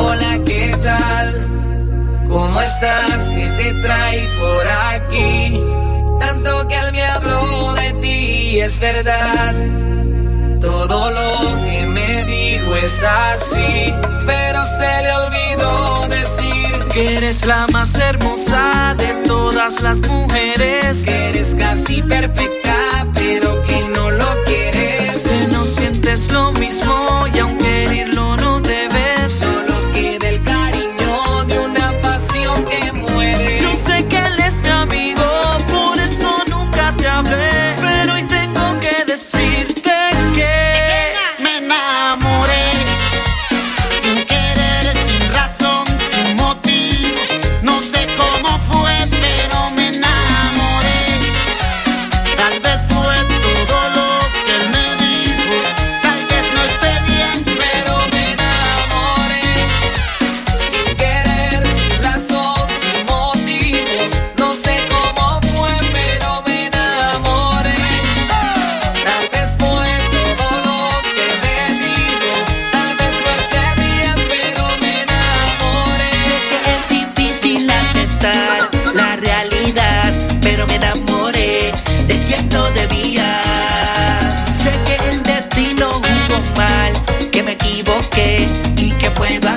Hola, 0.00 0.32
¿qué 0.46 0.74
tal? 0.82 1.26
¿Cómo 2.28 2.60
estás? 2.60 3.30
¿Qué 3.34 3.46
te 3.58 3.68
trae 3.82 4.20
por 4.40 4.66
aquí? 4.68 5.60
Tanto 6.20 6.66
que 6.68 6.74
él 6.74 6.92
me 6.92 7.04
habló 7.04 7.74
de 7.74 7.92
ti, 8.02 8.60
es 8.60 8.78
verdad. 8.78 9.54
Todo 10.60 11.10
lo 11.10 11.30
que 11.64 11.78
me 11.96 12.24
dijo 12.24 12.76
es 12.76 13.02
así, 13.02 13.92
pero 14.24 14.60
se 14.78 14.92
le 15.02 15.12
olvidó 15.12 16.08
decir 16.08 16.72
que 16.92 17.16
eres 17.16 17.44
la 17.44 17.66
más 17.72 17.98
hermosa 17.98 18.94
de 18.96 19.13
todas 19.24 19.80
las 19.82 20.06
mujeres. 20.08 21.04
Que 21.04 21.30
eres 21.30 21.54
casi 21.54 22.02
perfecta, 22.02 23.06
pero 23.14 23.62
que 23.64 23.88
no 23.88 24.10
lo 24.10 24.26
quieres. 24.46 25.22
Que 25.22 25.48
no 25.48 25.64
sientes 25.64 26.32
lo 26.32 26.52
mismo 26.52 27.26
y 27.34 27.38
aunque 27.38 27.63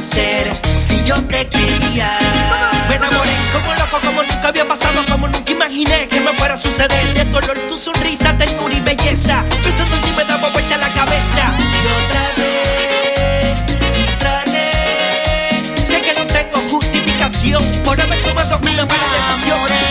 si 0.01 1.03
yo 1.03 1.15
te 1.25 1.47
quería? 1.47 2.19
Me 2.87 2.95
enamoré 2.95 3.31
como 3.51 3.73
loco, 3.73 3.99
como 4.05 4.21
nunca 4.21 4.47
había 4.49 4.67
pasado, 4.67 5.03
como 5.09 5.27
nunca 5.27 5.51
imaginé 5.51 6.07
que 6.07 6.19
me 6.19 6.33
fuera 6.33 6.53
a 6.53 6.57
suceder. 6.57 7.13
De 7.15 7.25
tu 7.25 7.37
olor, 7.37 7.57
tu 7.67 7.75
sonrisa, 7.75 8.37
ternura 8.37 8.75
y 8.75 8.79
belleza. 8.81 9.43
Pensando 9.63 9.95
en 9.95 10.01
ti 10.03 10.09
me 10.15 10.23
daba 10.25 10.49
vuelta 10.51 10.75
a 10.75 10.77
la 10.77 10.89
cabeza. 10.89 11.53
Y 11.57 11.87
otra 11.97 12.29
vez, 12.37 13.57
y 13.99 14.17
traté. 14.19 15.81
Sé 15.83 16.01
que 16.01 16.13
no 16.13 16.27
tengo 16.27 16.59
justificación 16.69 17.63
por 17.83 17.99
haber 17.99 18.21
tomado 18.21 18.59
mil 18.59 18.75
malas 18.75 19.11
decisiones. 19.17 19.86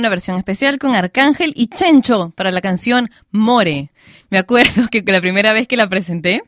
una 0.00 0.08
versión 0.08 0.36
especial 0.36 0.78
con 0.78 0.94
Arcángel 0.94 1.52
y 1.54 1.68
Chencho 1.68 2.30
para 2.30 2.50
la 2.50 2.60
canción 2.60 3.10
More. 3.30 3.90
Me 4.30 4.38
acuerdo 4.38 4.88
que 4.90 5.02
la 5.02 5.20
primera 5.20 5.52
vez 5.52 5.68
que 5.68 5.76
la 5.76 5.88
presenté, 5.88 6.42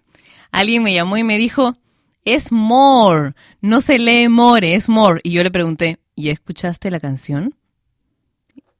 alguien 0.51 0.83
me 0.83 0.93
llamó 0.93 1.17
y 1.17 1.25
me 1.25 1.39
dijo, 1.39 1.77
es 2.25 2.51
More, 2.51 3.35
no 3.61 3.81
se 3.81 3.99
lee 3.99 4.29
More, 4.29 4.75
es 4.75 4.89
More. 4.89 5.21
Y 5.23 5.33
yo 5.33 5.43
le 5.43 5.51
pregunté, 5.51 5.99
¿y 6.17 6.31
escuchaste 6.31 6.91
la 6.91 6.99
canción? 6.99 7.55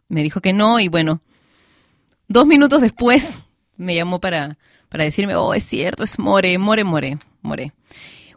Me 0.09 0.23
dijo 0.23 0.41
que 0.41 0.53
no 0.53 0.81
y 0.81 0.89
bueno, 0.89 1.21
dos 2.29 2.47
minutos 2.47 2.81
después 2.81 3.41
me 3.77 3.95
llamó 3.95 4.21
para, 4.21 4.59
para 4.89 5.05
decirme, 5.05 5.37
oh, 5.37 5.55
es 5.55 5.65
cierto, 5.65 6.03
es 6.03 6.19
More, 6.19 6.57
More, 6.59 6.85
More, 6.85 7.19
More. 7.43 7.73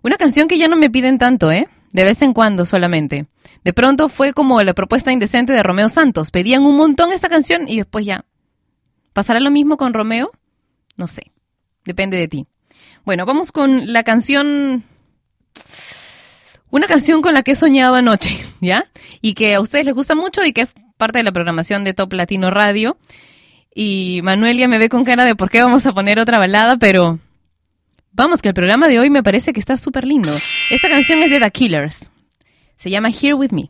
Una 0.03 0.18
canción 0.18 0.48
que 0.48 0.57
ya 0.57 0.68
no 0.68 0.76
me 0.76 0.90
piden 0.90 1.18
tanto, 1.18 1.52
¿eh? 1.52 1.68
de 1.95 2.03
vez 2.03 2.22
en 2.22 2.34
cuando 2.34 2.65
solamente. 2.65 3.26
De 3.63 3.72
pronto 3.72 4.09
fue 4.09 4.34
como 4.34 4.61
la 4.61 4.73
propuesta 4.73 5.13
indecente 5.13 5.53
de 5.53 5.63
Romeo 5.63 5.88
Santos. 5.88 6.30
Pedían 6.30 6.63
un 6.63 6.76
montón 6.76 7.13
esta 7.13 7.30
canción 7.30 7.69
y 7.69 7.77
después 7.77 8.05
ya. 8.05 8.26
¿Pasará 9.13 9.39
lo 9.39 9.49
mismo 9.49 9.77
con 9.77 9.93
Romeo? 9.93 10.30
No 10.97 11.07
sé. 11.07 11.31
Depende 11.85 12.17
de 12.17 12.27
ti. 12.27 12.47
Bueno, 13.05 13.26
vamos 13.26 13.53
con 13.53 13.93
la 13.93 14.03
canción. 14.03 14.84
Una 16.69 16.85
canción 16.85 17.22
con 17.22 17.34
la 17.34 17.43
que 17.43 17.51
he 17.51 17.55
soñado 17.55 17.95
anoche, 17.95 18.38
¿ya? 18.59 18.91
Y 19.22 19.34
que 19.34 19.55
a 19.55 19.61
ustedes 19.61 19.85
les 19.85 19.95
gusta 19.95 20.15
mucho 20.15 20.43
y 20.43 20.51
que 20.51 20.61
es 20.61 20.73
parte 20.97 21.19
de 21.19 21.23
la 21.23 21.31
programación 21.31 21.85
de 21.85 21.93
Top 21.93 22.11
Latino 22.11 22.51
Radio. 22.51 22.97
Y 23.73 24.19
Manuel 24.22 24.57
ya 24.57 24.67
me 24.67 24.80
ve 24.80 24.89
con 24.89 25.05
cara 25.05 25.23
de 25.23 25.35
por 25.35 25.49
qué 25.49 25.61
vamos 25.61 25.85
a 25.85 25.93
poner 25.93 26.19
otra 26.19 26.39
balada, 26.39 26.76
pero 26.76 27.19
vamos, 28.16 28.42
que 28.42 28.48
el 28.50 28.54
programa 28.54 28.88
de 28.88 29.00
hoy 29.00 29.10
me 29.10 29.22
parece 29.22 29.54
que 29.54 29.60
está 29.60 29.78
súper 29.78 30.06
lindo. 30.06 30.32
Esta 30.72 30.90
canción 30.90 31.22
es 31.22 31.30
de 31.30 31.40
The 31.40 31.52
Killers. 31.52 32.12
Se 32.76 32.90
llama 32.90 33.10
Here 33.10 33.34
With 33.34 33.52
Me. 33.52 33.70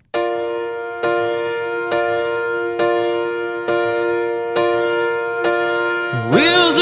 Wheels. 6.32 6.76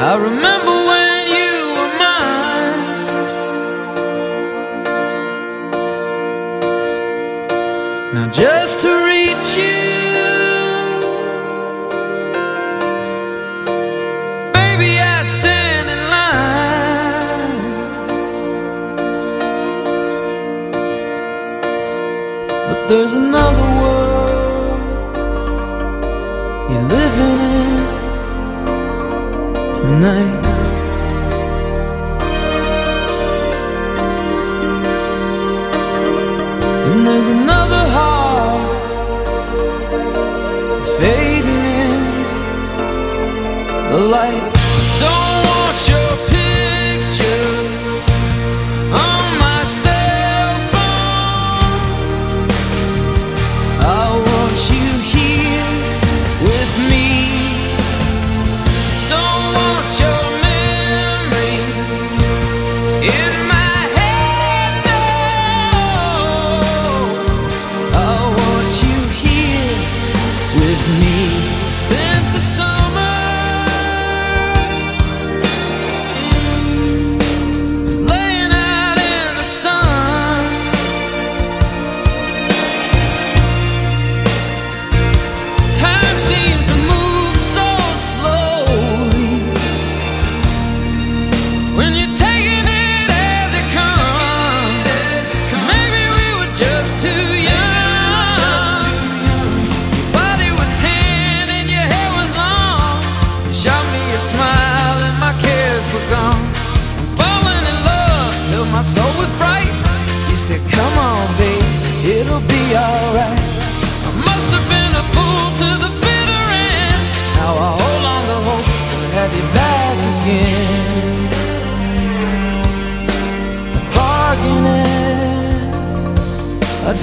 I 0.00 0.14
remember 0.14 0.70
when 0.70 1.26
you 1.28 1.74
were 1.74 1.92
mine. 8.38 8.97
There's 22.88 23.12
another 23.12 23.68
world 23.82 24.80
you're 26.70 26.88
living 26.96 27.38
in 27.52 27.84
tonight. 29.74 30.44
And 36.88 37.06
there's 37.06 37.26
another 37.26 37.84
heart 37.96 38.70
that's 40.70 40.88
fading 40.98 41.64
in 41.84 41.92
the 43.92 44.00
light. 44.14 44.44
Don't 44.98 45.40
want 45.50 45.78
your 45.88 46.16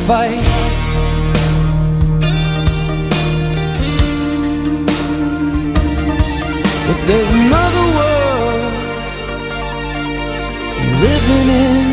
fight. 0.08 0.38
But 6.88 7.00
there's 7.08 7.32
another 7.32 7.86
world 7.98 8.74
you're 10.82 11.00
living 11.08 11.48
in 11.66 11.88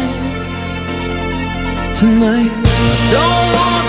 tonight. 1.94 2.52
Don't 3.12 3.81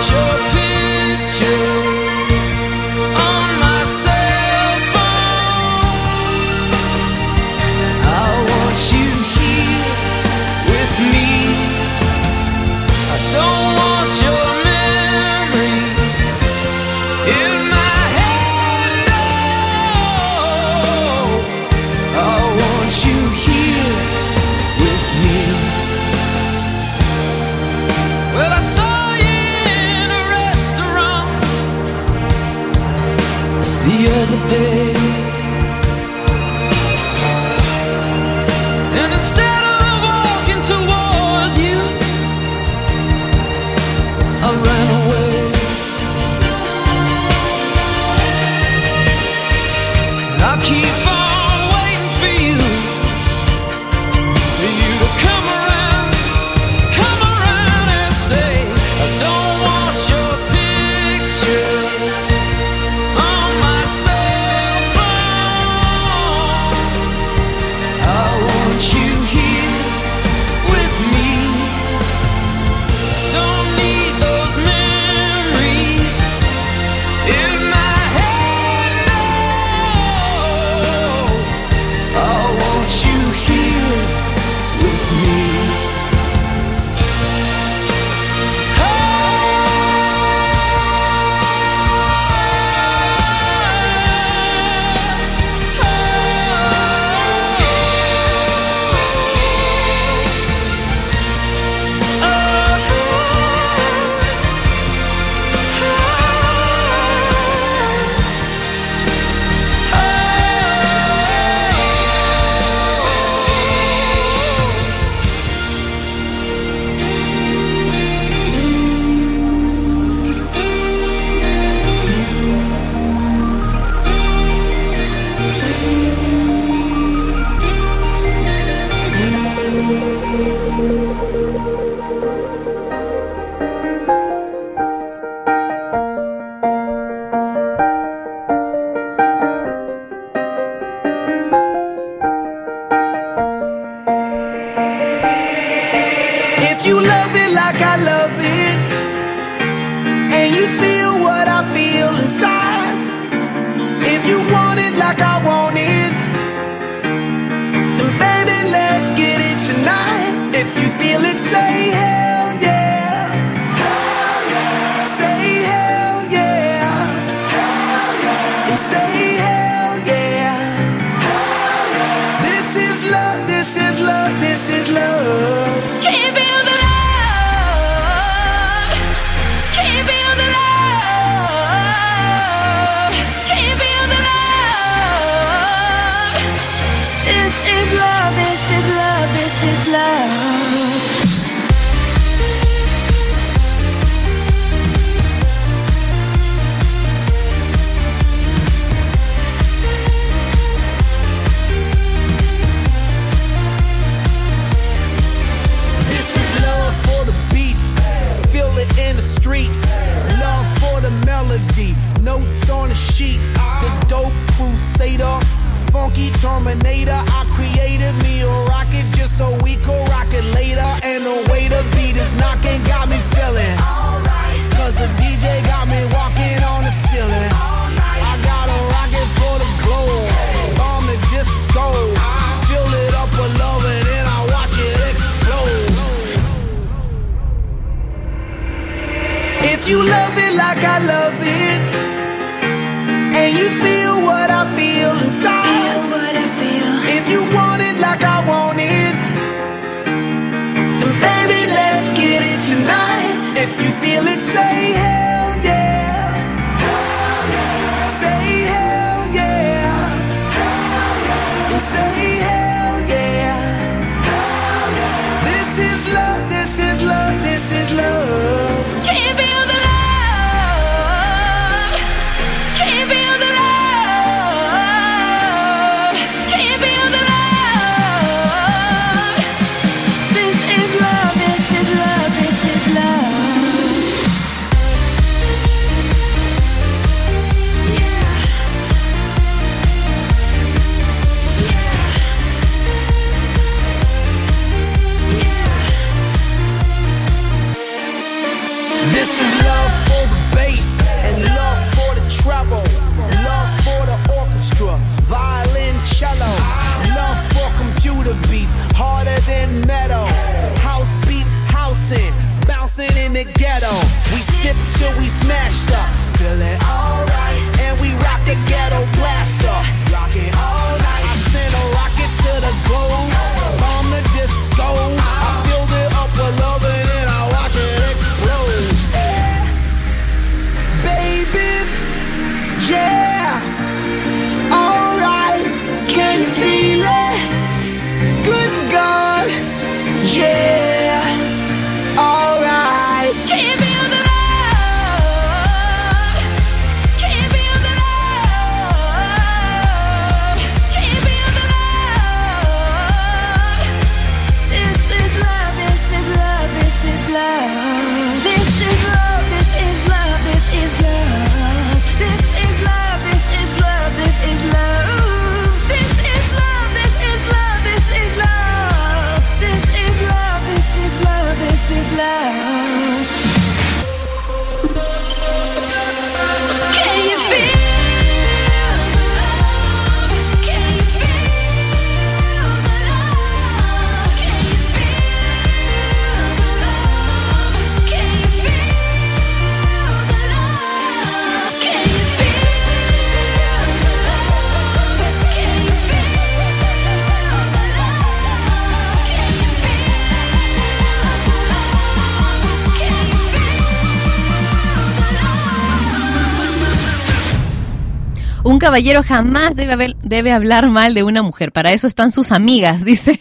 caballero 408.84 409.22
jamás 409.22 409.74
debe, 409.76 409.92
haber- 409.94 410.16
debe 410.22 410.52
hablar 410.52 410.88
mal 410.88 411.14
de 411.14 411.22
una 411.22 411.42
mujer. 411.42 411.72
Para 411.72 411.92
eso 411.92 412.06
están 412.06 412.30
sus 412.32 412.52
amigas, 412.52 413.04
dice 413.06 413.38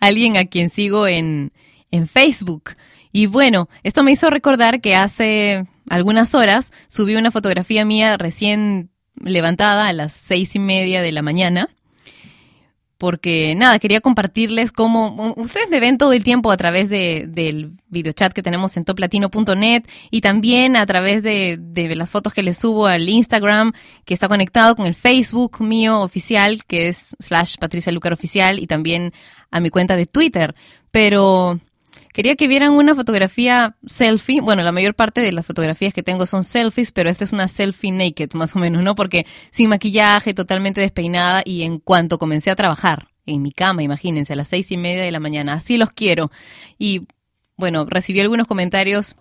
alguien 0.00 0.36
a 0.36 0.44
quien 0.44 0.70
sigo 0.70 1.06
en, 1.08 1.52
en 1.90 2.06
Facebook. 2.06 2.70
Y 3.10 3.26
bueno, 3.26 3.68
esto 3.82 4.02
me 4.04 4.12
hizo 4.12 4.30
recordar 4.30 4.80
que 4.80 4.94
hace 4.94 5.66
algunas 5.90 6.34
horas 6.34 6.72
subí 6.88 7.16
una 7.16 7.30
fotografía 7.30 7.84
mía 7.84 8.16
recién 8.16 8.90
levantada 9.20 9.88
a 9.88 9.92
las 9.92 10.12
seis 10.12 10.54
y 10.54 10.58
media 10.58 11.02
de 11.02 11.12
la 11.12 11.22
mañana. 11.22 11.68
Porque 12.98 13.54
nada, 13.56 13.78
quería 13.78 14.00
compartirles 14.00 14.70
cómo 14.70 15.34
ustedes 15.36 15.68
me 15.68 15.80
ven 15.80 15.98
todo 15.98 16.12
el 16.12 16.22
tiempo 16.22 16.50
a 16.50 16.56
través 16.56 16.90
de, 16.90 17.26
del 17.26 17.72
videochat 17.88 18.32
que 18.32 18.42
tenemos 18.42 18.76
en 18.76 18.84
toplatino.net 18.84 19.82
y 20.10 20.20
también 20.20 20.76
a 20.76 20.86
través 20.86 21.22
de, 21.22 21.58
de 21.58 21.94
las 21.96 22.10
fotos 22.10 22.32
que 22.32 22.42
les 22.42 22.56
subo 22.56 22.86
al 22.86 23.08
Instagram, 23.08 23.72
que 24.04 24.14
está 24.14 24.28
conectado 24.28 24.76
con 24.76 24.86
el 24.86 24.94
Facebook 24.94 25.60
mío 25.60 26.00
oficial, 26.00 26.64
que 26.64 26.88
es 26.88 27.16
slash 27.18 27.56
Patricia 27.58 27.92
Lucar 27.92 28.12
Oficial, 28.12 28.58
y 28.58 28.66
también 28.66 29.12
a 29.50 29.60
mi 29.60 29.70
cuenta 29.70 29.96
de 29.96 30.06
Twitter. 30.06 30.54
Pero 30.90 31.60
quería 32.14 32.36
que 32.36 32.46
vieran 32.48 32.70
una 32.70 32.94
fotografía 32.94 33.76
selfie. 33.84 34.40
Bueno, 34.40 34.62
la 34.62 34.70
mayor 34.70 34.94
parte 34.94 35.20
de 35.20 35.32
las 35.32 35.44
fotografías 35.44 35.92
que 35.92 36.04
tengo 36.04 36.26
son 36.26 36.44
selfies, 36.44 36.92
pero 36.92 37.10
esta 37.10 37.24
es 37.24 37.32
una 37.32 37.48
selfie 37.48 37.90
naked, 37.90 38.32
más 38.34 38.54
o 38.54 38.60
menos, 38.60 38.84
¿no? 38.84 38.94
Porque 38.94 39.26
sin 39.50 39.68
maquillaje, 39.68 40.32
totalmente 40.32 40.80
despeinada, 40.80 41.42
y 41.44 41.62
en 41.62 41.80
cuanto 41.80 42.18
comencé 42.18 42.50
a 42.50 42.56
trabajar 42.56 43.08
en 43.26 43.42
mi 43.42 43.50
cama, 43.50 43.82
imagínense, 43.82 44.32
a 44.32 44.36
las 44.36 44.48
seis 44.48 44.70
y 44.70 44.76
media 44.76 45.02
de 45.02 45.10
la 45.10 45.18
mañana, 45.18 45.54
así 45.54 45.76
los 45.76 45.90
quiero. 45.90 46.30
Y 46.78 47.08
bueno, 47.56 47.84
recibí 47.84 48.20
algunos 48.20 48.46
comentarios 48.46 49.16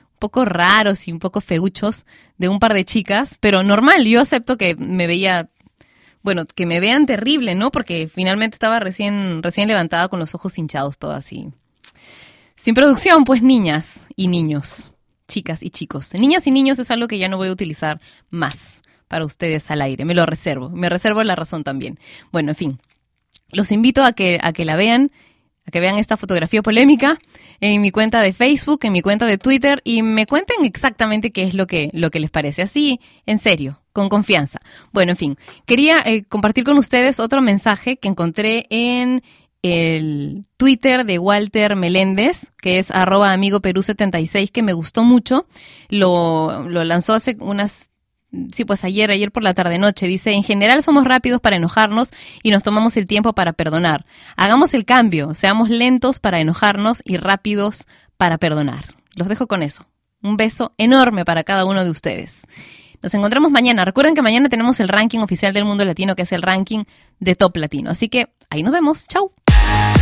un 0.00 0.18
poco 0.18 0.44
raros 0.44 1.06
y 1.06 1.12
un 1.12 1.20
poco 1.20 1.40
feuchos 1.40 2.06
de 2.38 2.48
un 2.48 2.58
par 2.58 2.74
de 2.74 2.84
chicas, 2.84 3.38
pero 3.40 3.62
normal, 3.62 4.04
yo 4.04 4.20
acepto 4.20 4.58
que 4.58 4.74
me 4.74 5.06
veía 5.06 5.48
bueno, 6.22 6.44
que 6.44 6.66
me 6.66 6.80
vean 6.80 7.06
terrible, 7.06 7.54
¿no? 7.54 7.70
Porque 7.70 8.08
finalmente 8.08 8.54
estaba 8.54 8.78
recién, 8.80 9.42
recién 9.42 9.68
levantada 9.68 10.08
con 10.08 10.20
los 10.20 10.34
ojos 10.34 10.56
hinchados, 10.56 10.98
todo 10.98 11.12
así. 11.12 11.52
Sin 12.62 12.76
producción, 12.76 13.24
pues 13.24 13.42
niñas 13.42 14.06
y 14.14 14.28
niños, 14.28 14.92
chicas 15.26 15.64
y 15.64 15.70
chicos. 15.70 16.14
Niñas 16.14 16.46
y 16.46 16.52
niños 16.52 16.78
es 16.78 16.92
algo 16.92 17.08
que 17.08 17.18
ya 17.18 17.28
no 17.28 17.36
voy 17.36 17.48
a 17.48 17.52
utilizar 17.52 18.00
más 18.30 18.82
para 19.08 19.24
ustedes 19.24 19.68
al 19.72 19.82
aire, 19.82 20.04
me 20.04 20.14
lo 20.14 20.26
reservo, 20.26 20.70
me 20.70 20.88
reservo 20.88 21.24
la 21.24 21.34
razón 21.34 21.64
también. 21.64 21.98
Bueno, 22.30 22.52
en 22.52 22.54
fin, 22.54 22.80
los 23.50 23.72
invito 23.72 24.04
a 24.04 24.12
que, 24.12 24.38
a 24.40 24.52
que 24.52 24.64
la 24.64 24.76
vean, 24.76 25.10
a 25.66 25.72
que 25.72 25.80
vean 25.80 25.96
esta 25.98 26.16
fotografía 26.16 26.62
polémica 26.62 27.18
en 27.58 27.82
mi 27.82 27.90
cuenta 27.90 28.20
de 28.20 28.32
Facebook, 28.32 28.78
en 28.84 28.92
mi 28.92 29.02
cuenta 29.02 29.26
de 29.26 29.38
Twitter 29.38 29.80
y 29.82 30.04
me 30.04 30.26
cuenten 30.26 30.64
exactamente 30.64 31.32
qué 31.32 31.42
es 31.42 31.54
lo 31.54 31.66
que, 31.66 31.90
lo 31.92 32.12
que 32.12 32.20
les 32.20 32.30
parece. 32.30 32.62
Así, 32.62 33.00
en 33.26 33.38
serio, 33.38 33.82
con 33.92 34.08
confianza. 34.08 34.60
Bueno, 34.92 35.10
en 35.10 35.16
fin, 35.16 35.36
quería 35.66 35.98
eh, 35.98 36.22
compartir 36.22 36.62
con 36.62 36.78
ustedes 36.78 37.18
otro 37.18 37.42
mensaje 37.42 37.96
que 37.96 38.06
encontré 38.06 38.68
en 38.70 39.24
el 39.62 40.42
Twitter 40.56 41.06
de 41.06 41.18
Walter 41.18 41.76
Meléndez, 41.76 42.52
que 42.60 42.78
es 42.78 42.90
arroba 42.90 43.32
amigo 43.32 43.60
Perú 43.60 43.82
76, 43.82 44.50
que 44.50 44.62
me 44.62 44.72
gustó 44.72 45.04
mucho. 45.04 45.46
Lo, 45.88 46.68
lo 46.68 46.84
lanzó 46.84 47.14
hace 47.14 47.36
unas 47.40 47.90
Sí, 48.50 48.64
pues 48.64 48.82
ayer, 48.84 49.10
ayer 49.10 49.30
por 49.30 49.42
la 49.42 49.52
tarde 49.52 49.78
noche, 49.78 50.06
dice, 50.06 50.32
en 50.32 50.42
general 50.42 50.82
somos 50.82 51.04
rápidos 51.04 51.42
para 51.42 51.56
enojarnos 51.56 52.12
y 52.42 52.50
nos 52.50 52.62
tomamos 52.62 52.96
el 52.96 53.06
tiempo 53.06 53.34
para 53.34 53.52
perdonar. 53.52 54.06
Hagamos 54.36 54.72
el 54.72 54.86
cambio, 54.86 55.34
seamos 55.34 55.68
lentos 55.68 56.18
para 56.18 56.40
enojarnos 56.40 57.02
y 57.04 57.18
rápidos 57.18 57.86
para 58.16 58.38
perdonar. 58.38 58.94
Los 59.16 59.28
dejo 59.28 59.46
con 59.46 59.62
eso. 59.62 59.86
Un 60.22 60.38
beso 60.38 60.72
enorme 60.78 61.26
para 61.26 61.44
cada 61.44 61.66
uno 61.66 61.84
de 61.84 61.90
ustedes. 61.90 62.46
Nos 63.02 63.14
encontramos 63.14 63.50
mañana. 63.50 63.84
Recuerden 63.84 64.14
que 64.14 64.22
mañana 64.22 64.48
tenemos 64.48 64.80
el 64.80 64.88
ranking 64.88 65.18
oficial 65.18 65.52
del 65.52 65.66
mundo 65.66 65.84
latino, 65.84 66.16
que 66.16 66.22
es 66.22 66.32
el 66.32 66.40
ranking 66.40 66.84
de 67.20 67.34
top 67.34 67.58
latino. 67.58 67.90
Así 67.90 68.08
que 68.08 68.32
ahí 68.48 68.62
nos 68.62 68.72
vemos. 68.72 69.06
Chau. 69.08 69.32
I 69.74 70.01